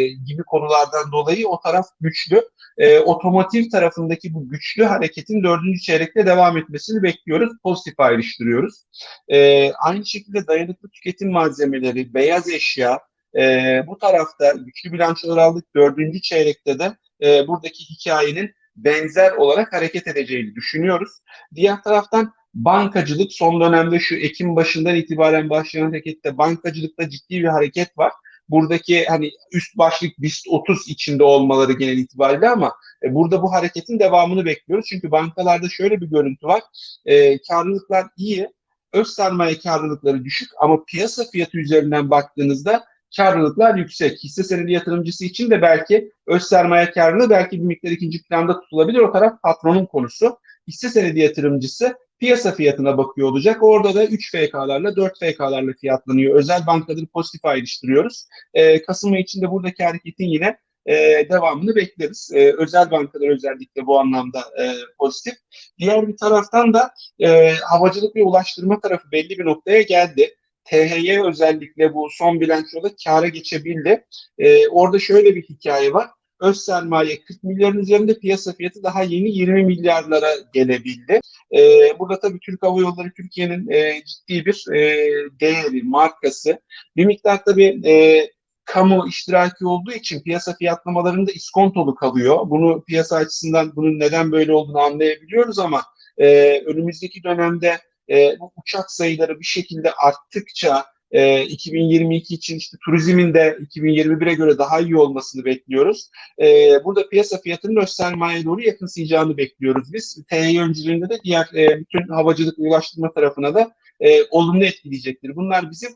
[0.08, 2.42] gibi konulardan dolayı o taraf güçlü.
[2.78, 7.54] E, otomotiv tarafındaki bu güçlü hareketin dördüncü çeyrekte devam etmesini bekliyoruz.
[7.64, 8.84] Pozitif ayrıştırıyoruz.
[9.28, 13.00] E, aynı şekilde dayanıklı tüketim malzemeleri, beyaz eşya,
[13.38, 15.66] e, bu tarafta güçlü bilançolar aldık.
[15.76, 21.10] Dördüncü çeyrekte de e, buradaki hikayenin benzer olarak hareket edeceğini düşünüyoruz.
[21.56, 27.98] Diğer taraftan bankacılık son dönemde şu Ekim başından itibaren başlayan harekette bankacılıkta ciddi bir hareket
[27.98, 28.12] var.
[28.50, 34.00] Buradaki hani üst başlık BIST 30 içinde olmaları genel itibariyle ama e, burada bu hareketin
[34.00, 34.86] devamını bekliyoruz.
[34.90, 36.62] Çünkü bankalarda şöyle bir görüntü var.
[37.06, 38.50] E, karlılıklar iyi,
[38.94, 42.84] öz sermaye karlılıkları düşük ama piyasa fiyatı üzerinden baktığınızda
[43.18, 44.24] karlılıklar yüksek.
[44.24, 49.00] Hisse senedi yatırımcısı için de belki öz sermaye karlılığı belki bir miktar ikinci planda tutulabilir.
[49.00, 50.38] O taraf patronun konusu.
[50.68, 53.64] Hisse senedi yatırımcısı piyasa fiyatına bakıyor olacak.
[53.64, 56.36] Orada da 3 FK'larla 4 FK'larla fiyatlanıyor.
[56.36, 58.28] Özel bankaları pozitif ayrıştırıyoruz.
[58.54, 60.94] E, Kasım ayı içinde buradaki hareketin yine e,
[61.30, 62.32] devamını bekleriz.
[62.34, 64.64] E, özel bankalar özellikle bu anlamda e,
[65.00, 65.34] pozitif.
[65.80, 70.36] Diğer bir taraftan da e, havacılık ve ulaştırma tarafı belli bir noktaya geldi.
[70.66, 74.06] THY özellikle bu son bilançoda kâra geçebildi.
[74.38, 76.10] E, orada şöyle bir hikaye var.
[76.42, 81.20] Öz sermaye 40 milyarın üzerinde piyasa fiyatı daha yeni 20 milyarlara gelebildi.
[81.56, 81.60] E,
[82.00, 85.10] burada tabii Türk Hava Yolları Türkiye'nin e, ciddi bir e,
[85.40, 86.60] değeri, markası.
[86.96, 88.26] Bir miktar tabii e,
[88.66, 92.40] kamu iştiraki olduğu için piyasa fiyatlamalarında iskontolu kalıyor.
[92.50, 95.84] Bunu piyasa açısından bunun neden böyle olduğunu anlayabiliyoruz ama
[96.18, 97.80] e, önümüzdeki dönemde
[98.10, 104.58] e, bu uçak sayıları bir şekilde arttıkça e, 2022 için işte turizmin de 2021'e göre
[104.58, 106.10] daha iyi olmasını bekliyoruz.
[106.42, 106.46] E,
[106.84, 110.24] burada piyasa fiyatının öz sermayeye doğru yakınsayacağını bekliyoruz biz.
[110.30, 115.36] TY öncülüğünde de diğer e, bütün havacılık ulaştırma tarafına da e, olumlu etkileyecektir.
[115.36, 115.90] Bunlar bizim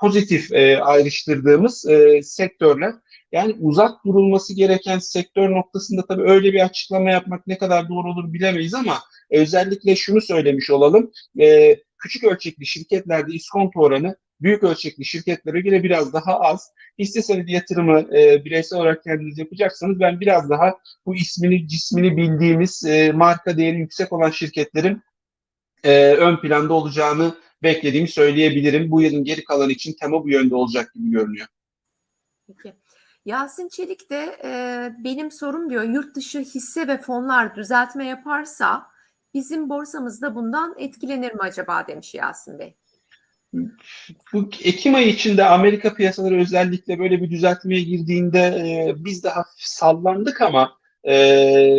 [0.00, 2.94] pozitif e, ayrıştırdığımız e, sektörler.
[3.32, 8.32] Yani uzak durulması gereken sektör noktasında tabii öyle bir açıklama yapmak ne kadar doğru olur
[8.32, 8.98] bilemeyiz ama
[9.30, 11.12] özellikle şunu söylemiş olalım.
[11.40, 16.70] E, küçük ölçekli şirketlerde iskonto oranı büyük ölçekli şirketlere göre biraz daha az.
[16.98, 22.84] Hisse senedi yatırımı e, bireysel olarak kendiniz yapacaksanız ben biraz daha bu ismini cismini bildiğimiz
[22.84, 25.02] e, marka değeri yüksek olan şirketlerin
[25.84, 28.90] e, ön planda olacağını beklediğimi söyleyebilirim.
[28.90, 31.46] Bu yılın geri kalanı için tema bu yönde olacak gibi görünüyor.
[32.46, 32.74] Peki.
[33.24, 34.50] Yasin Çelik de e,
[35.04, 38.86] benim sorum diyor yurt dışı hisse ve fonlar düzeltme yaparsa
[39.34, 42.76] bizim borsamızda bundan etkilenir mi acaba demiş Yasin Bey.
[44.32, 49.58] Bu Ekim ayı içinde Amerika piyasaları özellikle böyle bir düzeltmeye girdiğinde e, biz de hafif
[49.58, 50.72] sallandık ama
[51.08, 51.14] e,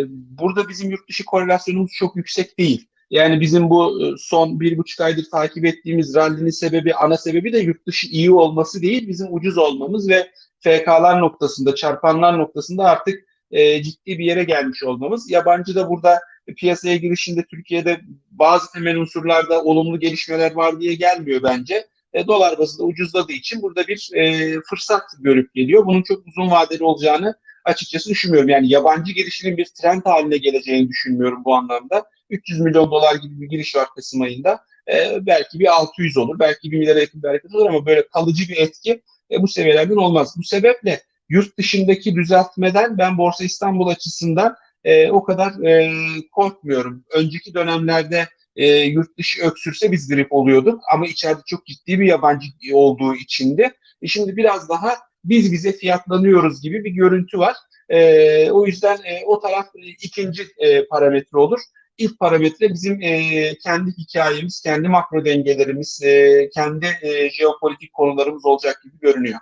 [0.10, 2.88] burada bizim yurt dışı korelasyonumuz çok yüksek değil.
[3.10, 7.88] Yani bizim bu son bir buçuk aydır takip ettiğimiz rallinin sebebi, ana sebebi de yurt
[7.88, 14.20] dışı iyi olması değil, bizim ucuz olmamız ve FK'lar noktasında, çarpanlar noktasında artık e, ciddi
[14.20, 15.32] bir yere gelmiş olmamız.
[15.32, 16.20] Yabancı da burada
[16.54, 21.88] piyasaya girişinde Türkiye'de bazı temel unsurlarda olumlu gelişmeler var diye gelmiyor bence.
[22.14, 25.86] E, dolar bazında ucuzladığı için burada bir e, fırsat görüp geliyor.
[25.86, 27.36] Bunun çok uzun vadeli olacağını
[27.66, 28.50] açıkçası düşünmüyorum.
[28.50, 32.06] Yani yabancı girişinin bir trend haline geleceğini düşünmüyorum bu anlamda.
[32.30, 34.60] 300 milyon dolar gibi bir giriş var Kasım ayında.
[34.94, 38.58] E, belki bir 600 olur, belki bir milyara yakın bir olur ama böyle kalıcı bir
[38.58, 40.34] etki e, bu seviyelerden olmaz.
[40.38, 45.92] Bu sebeple yurt dışındaki düzeltmeden ben Borsa İstanbul açısından e, o kadar e,
[46.32, 47.06] korkmuyorum.
[47.14, 52.48] Önceki dönemlerde e, yurt dışı öksürse biz grip oluyorduk ama içeride çok ciddi bir yabancı
[52.74, 53.72] olduğu içindi.
[54.02, 57.56] E şimdi biraz daha biz bize fiyatlanıyoruz gibi bir görüntü var.
[57.90, 61.60] E, o yüzden e, o taraf e, ikinci e, parametre olur.
[61.98, 68.82] İlk parametre bizim e, kendi hikayemiz, kendi makro dengelerimiz, e, kendi e, jeopolitik konularımız olacak
[68.84, 69.40] gibi görünüyor.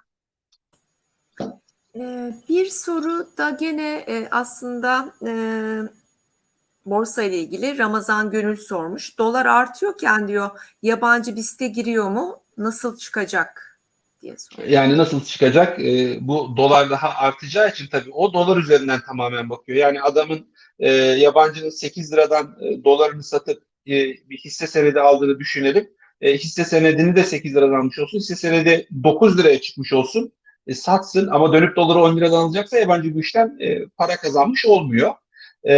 [1.95, 5.31] Ee, bir soru da gene e, aslında e,
[6.85, 9.17] borsa ile ilgili Ramazan Gönül sormuş.
[9.17, 10.49] Dolar artıyorken diyor
[10.81, 12.39] yabancı BIST'e giriyor mu?
[12.57, 13.79] Nasıl çıkacak
[14.21, 14.69] diye soruyor.
[14.69, 15.79] Yani nasıl çıkacak?
[15.79, 19.77] E, bu dolar daha artacağı için tabii o dolar üzerinden tamamen bakıyor.
[19.77, 20.47] Yani adamın
[20.79, 25.89] e, yabancının 8 liradan dolarını satıp bir hisse senedi aldığını düşünelim.
[26.21, 28.17] Hisse senedini de 8 liradan almış olsun.
[28.19, 30.33] Hisse senedi 9 liraya çıkmış olsun.
[30.67, 35.13] E, satsın ama dönüp doları 10 liradan alacaksa yabancı bu işten e, para kazanmış olmuyor.
[35.69, 35.73] E,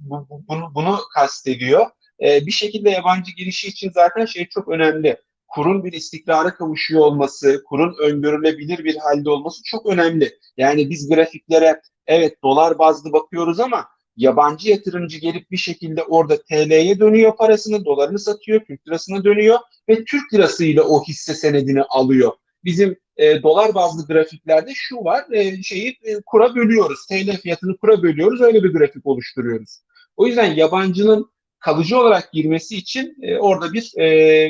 [0.00, 1.86] bu, bu- bunu, bunu kastediyor.
[2.22, 5.16] E, bir şekilde yabancı girişi için zaten şey çok önemli
[5.48, 10.38] kurun bir istikrara kavuşuyor olması, kurun öngörülebilir bir halde olması çok önemli.
[10.56, 16.98] Yani biz grafiklere evet dolar bazlı bakıyoruz ama yabancı yatırımcı gelip bir şekilde orada TL'ye
[17.00, 19.58] dönüyor parasını, dolarını satıyor, Türk lirasına dönüyor
[19.88, 22.32] ve Türk lirasıyla o hisse senedini alıyor.
[22.64, 28.02] Bizim e, dolar bazlı grafiklerde şu var, e, şeyi e, kura bölüyoruz, TL fiyatını kura
[28.02, 29.80] bölüyoruz, öyle bir grafik oluşturuyoruz.
[30.16, 34.08] O yüzden yabancının kalıcı olarak girmesi için e, orada bir e,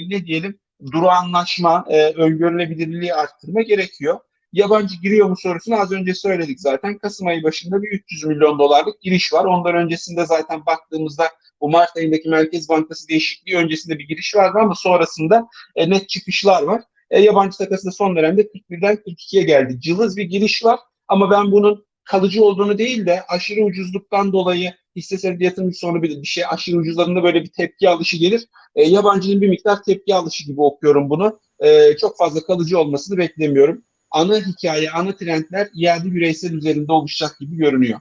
[0.08, 0.58] ne diyelim
[0.92, 4.18] durağanlaşma, e, öngörülebilirliği arttırma gerekiyor.
[4.52, 6.98] Yabancı giriyor mu sorusunu az önce söyledik zaten.
[6.98, 9.44] Kasım ayı başında bir 300 milyon dolarlık giriş var.
[9.44, 11.28] Ondan öncesinde zaten baktığımızda
[11.60, 16.62] bu Mart ayındaki Merkez Bankası değişikliği öncesinde bir giriş vardı ama sonrasında e, net çıkışlar
[16.62, 16.82] var.
[17.10, 19.80] E, yabancı takası da son dönemde 41'den 42'ye geldi.
[19.80, 25.18] Cılız bir giriş var ama ben bunun kalıcı olduğunu değil de aşırı ucuzluktan dolayı hisse
[25.18, 28.46] senedi yatırımcı sonu bir, bir şey aşırı ucuzlarında böyle bir tepki alışı gelir.
[28.74, 31.40] E, yabancının bir miktar tepki alışı gibi okuyorum bunu.
[31.60, 33.84] E, çok fazla kalıcı olmasını beklemiyorum.
[34.10, 38.00] Ana hikaye, ana trendler iade bireysel üzerinde oluşacak gibi görünüyor.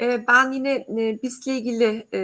[0.00, 2.20] Ee, ben yine e, BIST'le ilgili e, e,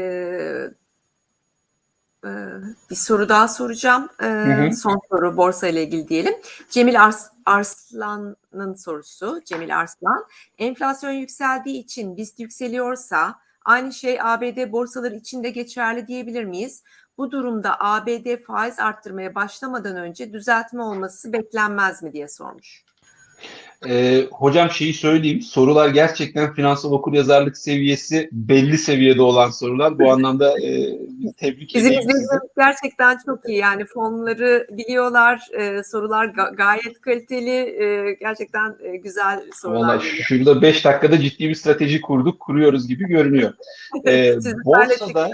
[2.90, 4.08] bir soru daha soracağım.
[4.22, 4.76] E, hı.
[4.76, 6.34] Son soru borsa ile ilgili diyelim.
[6.70, 9.40] Cemil Ars Arslan'ın sorusu.
[9.44, 10.26] Cemil Arslan.
[10.58, 16.82] Enflasyon yükseldiği için BIST yükseliyorsa aynı şey ABD borsaları için de geçerli diyebilir miyiz?
[17.18, 22.84] Bu durumda ABD faiz arttırmaya başlamadan önce düzeltme olması beklenmez mi diye sormuş.
[23.88, 25.42] E, hocam şeyi söyleyeyim.
[25.42, 29.98] Sorular gerçekten finansal okuryazarlık seviyesi belli seviyede olan sorular.
[29.98, 30.98] Bu anlamda e,
[31.36, 32.12] tebrik Bizim edeyim sizi.
[32.12, 33.58] izleyicilerimiz gerçekten çok iyi.
[33.58, 39.80] Yani fonları biliyorlar, e, sorular ga- gayet kaliteli, e, gerçekten e, güzel sorular.
[39.88, 43.52] Vallahi şurada 5 dakikada ciddi bir strateji kurduk, kuruyoruz gibi görünüyor.
[44.04, 45.30] De borsada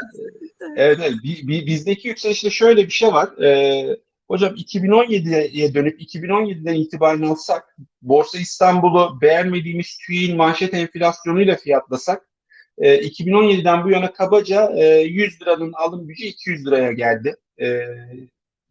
[0.76, 3.28] evet, evet bi- bi- bizdeki yükselişte şöyle bir şey var.
[3.42, 3.96] Ee,
[4.28, 12.28] hocam 2017'ye dönüp 2017'den itibaren alsak Borsa İstanbul'u beğenmediğimiz TÜİ'nin manşet enflasyonuyla fiyatlasak
[12.78, 17.36] e, 2017'den bu yana kabaca e, 100 liranın alım gücü 200 liraya geldi.
[17.60, 17.80] E,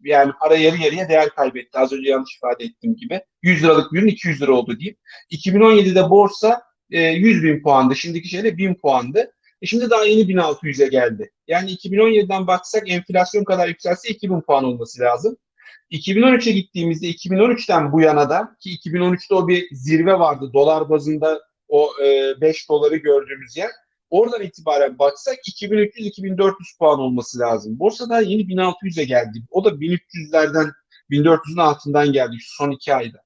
[0.04, 1.80] yani para yarı yarıya değer kaybetti.
[1.80, 3.22] Az önce yanlış ifade ettiğim gibi.
[3.42, 4.98] 100 liralık bir ürün 200 lira oldu diyeyim.
[5.32, 7.96] 2017'de borsa e, 100 bin puandı.
[7.96, 9.32] Şimdiki şeyde 1000 puandı.
[9.62, 11.32] E şimdi daha yeni 1600'e geldi.
[11.48, 15.38] Yani 2017'den baksak enflasyon kadar yükselse 2000 puan olması lazım.
[15.92, 20.52] 2013'e gittiğimizde 2013'ten bu yana da ki 2013'te o bir zirve vardı.
[20.54, 23.70] Dolar bazında o e, 5 doları gördüğümüz yer.
[24.10, 27.80] Oradan itibaren baksak 2300-2400 puan olması lazım.
[27.80, 29.44] Borsa daha yeni 1600'e geldi.
[29.52, 30.72] O da 1300'lerden
[31.12, 33.18] 1400'ün altından geldi şu son iki ayda.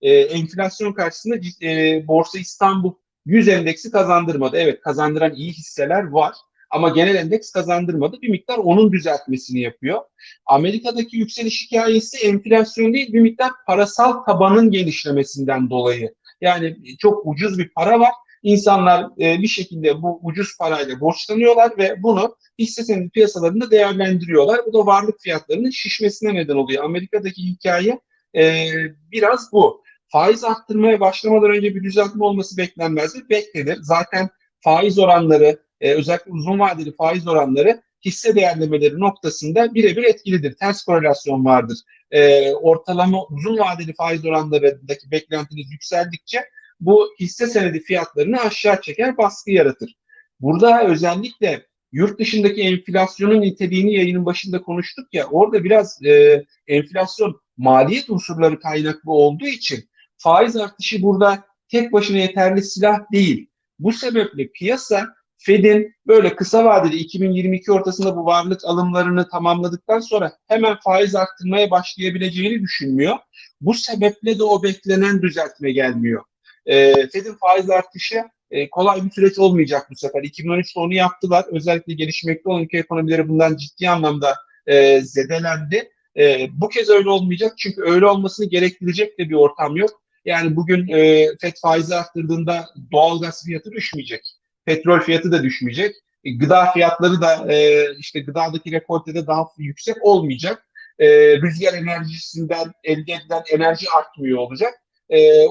[0.00, 2.94] E, enflasyon karşısında e, Borsa İstanbul
[3.26, 4.56] 100 endeksi kazandırmadı.
[4.56, 6.34] Evet kazandıran iyi hisseler var
[6.76, 8.22] ama genel endeks kazandırmadı.
[8.22, 10.00] Bir miktar onun düzeltmesini yapıyor.
[10.46, 16.14] Amerika'daki yükseliş hikayesi enflasyon değil bir miktar parasal tabanın genişlemesinden dolayı.
[16.40, 18.12] Yani çok ucuz bir para var.
[18.42, 24.60] İnsanlar e, bir şekilde bu ucuz parayla borçlanıyorlar ve bunu hisse senedi piyasalarında değerlendiriyorlar.
[24.66, 26.84] Bu da varlık fiyatlarının şişmesine neden oluyor.
[26.84, 28.00] Amerika'daki hikaye
[28.36, 28.68] e,
[29.12, 29.82] biraz bu.
[30.08, 33.22] Faiz arttırmaya başlamadan önce bir düzeltme olması beklenmez mi?
[33.30, 33.78] Beklenir.
[33.80, 34.28] Zaten
[34.60, 40.52] faiz oranları, e, özellikle uzun vadeli faiz oranları hisse değerlemeleri noktasında birebir etkilidir.
[40.52, 41.78] Ters korelasyon vardır.
[42.10, 46.44] E, ortalama uzun vadeli faiz oranlarındaki beklentiniz yükseldikçe
[46.80, 49.94] bu hisse senedi fiyatlarını aşağı çeker, baskı yaratır.
[50.40, 58.10] Burada özellikle yurt dışındaki enflasyonun niteliğini yayının başında konuştuk ya, orada biraz e, enflasyon maliyet
[58.10, 63.50] unsurları kaynaklı olduğu için faiz artışı burada tek başına yeterli silah değil.
[63.78, 70.76] Bu sebeple piyasa Fed'in böyle kısa vadeli 2022 ortasında bu varlık alımlarını tamamladıktan sonra hemen
[70.84, 73.16] faiz arttırmaya başlayabileceğini düşünmüyor.
[73.60, 76.24] Bu sebeple de o beklenen düzeltme gelmiyor.
[76.66, 80.22] E, Fed'in faiz artışı e, kolay bir süreç olmayacak bu sefer.
[80.22, 81.44] 2013'te onu yaptılar.
[81.52, 84.34] Özellikle gelişmekte olan ülke ekonomileri bundan ciddi anlamda
[84.66, 85.90] e, zedelendi.
[86.18, 90.02] E, bu kez öyle olmayacak çünkü öyle olmasını gerektirecek de bir ortam yok.
[90.24, 94.35] Yani bugün e, FED faizi arttırdığında doğalgaz fiyatı düşmeyecek.
[94.66, 95.96] Petrol fiyatı da düşmeyecek.
[96.24, 100.66] E, gıda fiyatları da e, işte gıdadaki rekoltede daha yüksek olmayacak.
[100.98, 101.08] E,
[101.40, 104.74] rüzgar enerjisinden elde edilen enerji artmıyor olacak.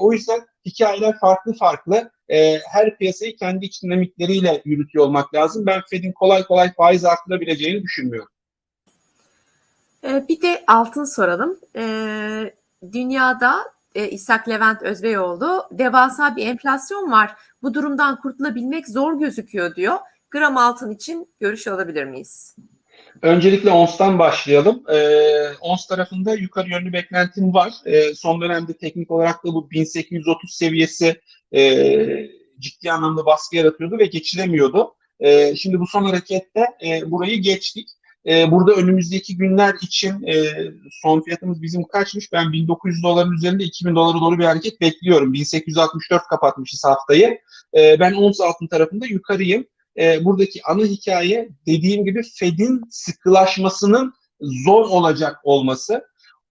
[0.00, 2.10] O yüzden hikayeler farklı farklı.
[2.72, 5.66] Her piyasayı kendi iç dinamikleriyle yürütüyor olmak lazım.
[5.66, 8.28] Ben Fed'in kolay kolay faiz arttırabileceğini düşünmüyorum.
[10.04, 11.58] Bir de altın soralım.
[12.92, 13.64] Dünyada
[13.96, 17.30] e, İshak Levent Özbeyoğlu devasa bir enflasyon var.
[17.62, 19.96] Bu durumdan kurtulabilmek zor gözüküyor diyor.
[20.30, 22.56] Gram altın için görüş alabilir miyiz?
[23.22, 24.82] Öncelikle ONS'tan başlayalım.
[24.92, 27.72] Ee, ONS tarafında yukarı yönlü beklentim var.
[27.86, 31.20] Ee, son dönemde teknik olarak da bu 1830 seviyesi
[31.54, 32.06] e,
[32.58, 34.94] ciddi anlamda baskı yaratıyordu ve geçilemiyordu.
[35.20, 37.88] E, şimdi bu son harekette e, burayı geçtik.
[38.28, 40.34] E, burada önümüzdeki günler için e,
[41.02, 42.32] son fiyatımız bizim kaçmış?
[42.32, 45.32] Ben 1900 doların üzerinde 2000 dolara doğru bir hareket bekliyorum.
[45.32, 47.38] 1864 kapatmışız haftayı.
[47.76, 49.66] E, ben ons altın tarafında yukarıyım.
[49.98, 56.02] E, buradaki ana hikaye dediğim gibi Fed'in sıkılaşmasının zor olacak olması.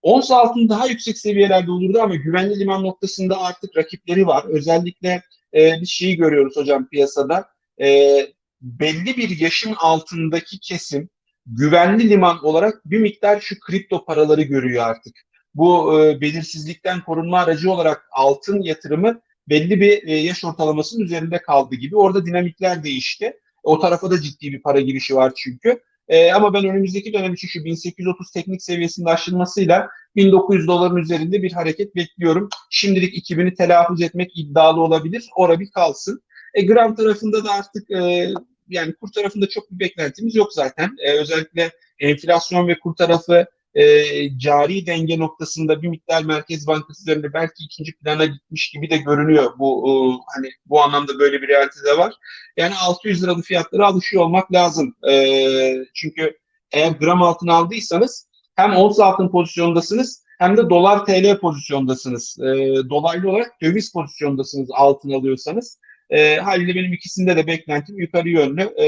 [0.02, 4.44] Ons altın daha yüksek seviyelerde olurdu ama güvenli liman noktasında artık rakipleri var.
[4.48, 5.22] Özellikle
[5.54, 7.48] e, bir şeyi görüyoruz hocam piyasada.
[7.80, 8.18] E,
[8.60, 11.08] belli bir yaşın altındaki kesim
[11.46, 15.16] güvenli liman olarak bir miktar şu kripto paraları görüyor artık.
[15.54, 21.74] Bu e, belirsizlikten korunma aracı olarak altın yatırımı belli bir e, yaş ortalamasının üzerinde kaldı
[21.74, 21.96] gibi.
[21.96, 23.32] Orada dinamikler değişti.
[23.62, 25.80] O tarafa da ciddi bir para girişi var çünkü.
[26.08, 31.52] E, ama ben önümüzdeki dönem için şu 1830 teknik seviyesinde aşılmasıyla 1900 doların üzerinde bir
[31.52, 32.48] hareket bekliyorum.
[32.70, 35.28] Şimdilik 2000'i telaffuz etmek iddialı olabilir.
[35.36, 36.22] Ora bir kalsın.
[36.54, 38.28] E, gram tarafında da artık e,
[38.68, 40.96] yani kur tarafında çok bir beklentimiz yok zaten.
[40.98, 47.32] E, özellikle enflasyon ve kur tarafı e, cari denge noktasında bir miktar Merkez Bankası üzerinde
[47.32, 49.52] belki ikinci plana gitmiş gibi de görünüyor.
[49.58, 49.92] Bu e,
[50.34, 52.14] hani bu anlamda böyle bir realite de var.
[52.56, 54.94] Yani 600 liralı fiyatlara alışıyor olmak lazım.
[55.10, 56.38] E, çünkü
[56.72, 62.38] eğer gram altın aldıysanız hem ons altın pozisyondasınız hem de dolar TL pozisyondasınız.
[62.40, 62.44] E,
[62.90, 65.78] dolaylı olarak döviz pozisyondasınız altın alıyorsanız.
[66.10, 68.62] E, haliyle benim ikisinde de beklentim yukarı yönlü.
[68.62, 68.86] E,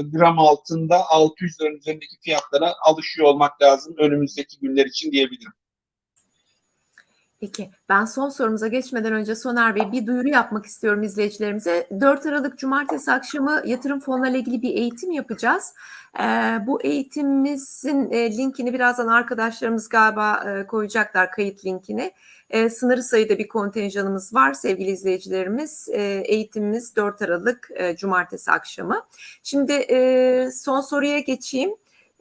[0.00, 5.52] gram altında 600 liranın üzerindeki fiyatlara alışıyor olmak lazım önümüzdeki günler için diyebilirim.
[7.40, 11.88] Peki ben son sorumuza geçmeden önce Soner Bey bir duyuru yapmak istiyorum izleyicilerimize.
[12.00, 15.74] 4 Aralık Cumartesi akşamı yatırım fonlarıyla ilgili bir eğitim yapacağız.
[16.20, 22.12] Ee, bu eğitimimizin e, linkini birazdan arkadaşlarımız galiba e, koyacaklar kayıt linkini.
[22.50, 25.88] E, sınırı sayıda bir kontenjanımız var sevgili izleyicilerimiz.
[25.92, 29.02] E, eğitimimiz 4 Aralık e, Cumartesi akşamı.
[29.42, 31.70] Şimdi e, son soruya geçeyim.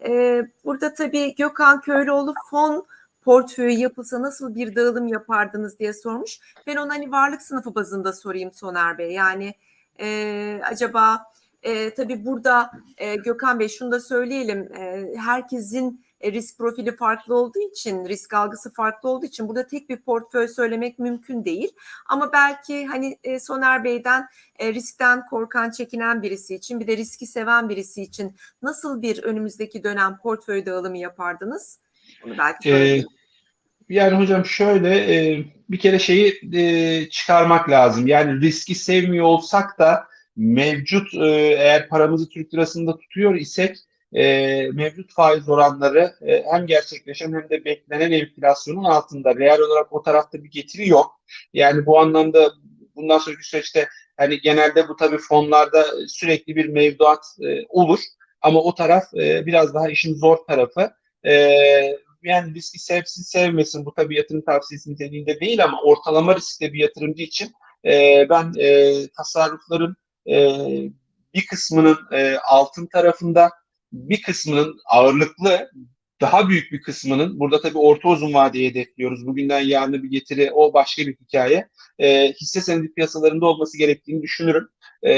[0.05, 2.85] E, burada tabii Gökhan Köylüoğlu fon
[3.21, 6.39] portföyü yapılsa nasıl bir dağılım yapardınız diye sormuş.
[6.67, 9.11] Ben ona hani varlık sınıfı bazında sorayım Soner Bey.
[9.11, 9.53] Yani
[9.99, 11.23] e, acaba
[11.63, 14.73] e, tabii burada e, Gökhan Bey şunu da söyleyelim.
[14.77, 19.97] E, herkesin risk profili farklı olduğu için, risk algısı farklı olduğu için burada tek bir
[19.97, 21.71] portföy söylemek mümkün değil.
[22.05, 24.27] Ama belki hani e, Soner Bey'den
[24.59, 29.83] e, riskten korkan, çekinen birisi için, bir de riski seven birisi için nasıl bir önümüzdeki
[29.83, 31.79] dönem portföy dağılımı yapardınız?
[32.23, 33.03] Bunu belki ee,
[33.89, 38.07] yani hocam şöyle e, bir kere şeyi e, çıkarmak lazım.
[38.07, 41.27] Yani riski sevmiyor olsak da mevcut e,
[41.59, 43.77] eğer paramızı Türk lirasında tutuyor isek
[44.13, 44.23] e,
[44.73, 49.35] mevcut faiz oranları e, hem gerçekleşen hem de beklenen enflasyonun altında.
[49.35, 51.21] Real olarak o tarafta bir getiri yok.
[51.53, 52.51] Yani bu anlamda
[52.95, 53.87] bundan sonraki süreçte
[54.17, 57.99] hani genelde bu tabii fonlarda sürekli bir mevduat e, olur.
[58.41, 60.91] Ama o taraf e, biraz daha işin zor tarafı.
[61.25, 61.31] E,
[62.23, 67.23] yani riski sevsin sevmesin bu tabii yatırım tavsiyesi niteliğinde değil ama ortalama riskte bir yatırımcı
[67.23, 67.51] için
[67.85, 69.95] e, ben e, tasarrufların
[70.29, 70.57] e,
[71.33, 73.51] bir kısmının e, altın tarafında
[73.95, 75.69] bir kısmının ağırlıklı
[76.21, 79.27] daha büyük bir kısmının burada tabii orta uzun vadeye hedefliyoruz.
[79.27, 81.67] Bugünden yarına bir getiri o başka bir hikaye.
[81.99, 84.67] E, hisse senedi piyasalarında olması gerektiğini düşünürüm.
[85.03, 85.11] E,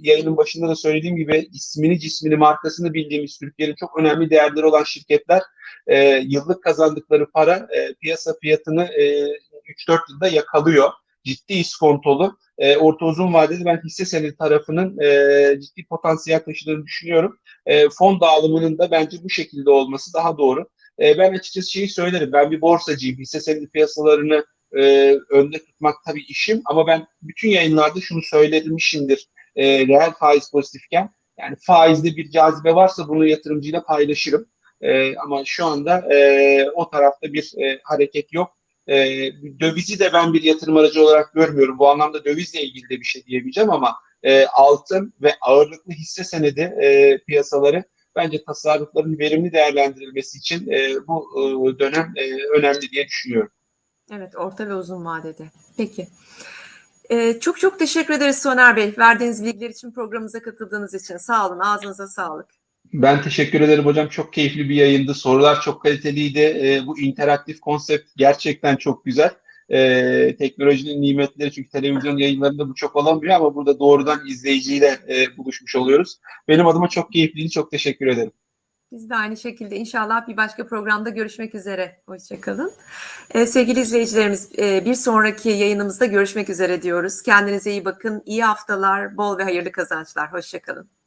[0.00, 5.42] yayının başında da söylediğim gibi ismini cismini markasını bildiğimiz Türkiye'nin çok önemli değerleri olan şirketler
[5.86, 9.26] e, yıllık kazandıkları para e, piyasa fiyatını e,
[9.88, 10.90] 3-4 yılda yakalıyor.
[11.24, 12.38] Ciddi iskontolu.
[12.62, 17.38] E, orta uzun vadede ben hisse senedi tarafının e, ciddi potansiyel taşıdığını düşünüyorum.
[17.66, 20.68] E, fon dağılımının da bence bu şekilde olması daha doğru.
[21.00, 22.32] E, ben açıkçası şeyi söylerim.
[22.32, 23.18] Ben bir borsacıyım.
[23.18, 24.44] Hisse senedi piyasalarını
[24.76, 29.28] e, önde tutmak tabii işim ama ben bütün yayınlarda şunu söylemişimdir.
[29.56, 34.46] E, reel faiz pozitifken yani faizde bir cazibe varsa bunu yatırımcıyla paylaşırım.
[34.80, 38.56] E, ama şu anda e, o tarafta bir e, hareket yok.
[38.88, 38.96] E,
[39.60, 41.78] dövizi de ben bir yatırım aracı olarak görmüyorum.
[41.78, 46.60] Bu anlamda dövizle ilgili de bir şey diyemeyeceğim ama e, altın ve ağırlıklı hisse senedi
[46.60, 47.84] e, piyasaları
[48.16, 53.52] bence tasarrufların verimli değerlendirilmesi için e, bu e, dönem e, önemli diye düşünüyorum.
[54.12, 55.50] Evet, orta ve uzun vadede.
[55.76, 56.08] Peki.
[57.10, 58.94] Ee, çok çok teşekkür ederiz Soner Bey.
[58.98, 61.16] Verdiğiniz bilgiler için programımıza katıldığınız için.
[61.16, 61.58] Sağ olun.
[61.58, 62.61] Ağzınıza sağlık.
[62.92, 64.08] Ben teşekkür ederim hocam.
[64.08, 65.14] Çok keyifli bir yayındı.
[65.14, 66.38] Sorular çok kaliteliydi.
[66.38, 69.30] E, bu interaktif konsept gerçekten çok güzel.
[69.68, 75.76] E, teknolojinin nimetleri çünkü televizyon yayınlarında bu çok olamıyor ama burada doğrudan izleyiciyle e, buluşmuş
[75.76, 76.18] oluyoruz.
[76.48, 77.50] Benim adıma çok keyifliydi.
[77.50, 78.32] Çok teşekkür ederim.
[78.92, 82.02] Biz de aynı şekilde inşallah bir başka programda görüşmek üzere.
[82.06, 82.72] Hoşçakalın.
[83.34, 87.22] Ee, sevgili izleyicilerimiz e, bir sonraki yayınımızda görüşmek üzere diyoruz.
[87.22, 88.22] Kendinize iyi bakın.
[88.26, 90.32] İyi haftalar, bol ve hayırlı kazançlar.
[90.32, 91.01] Hoşçakalın.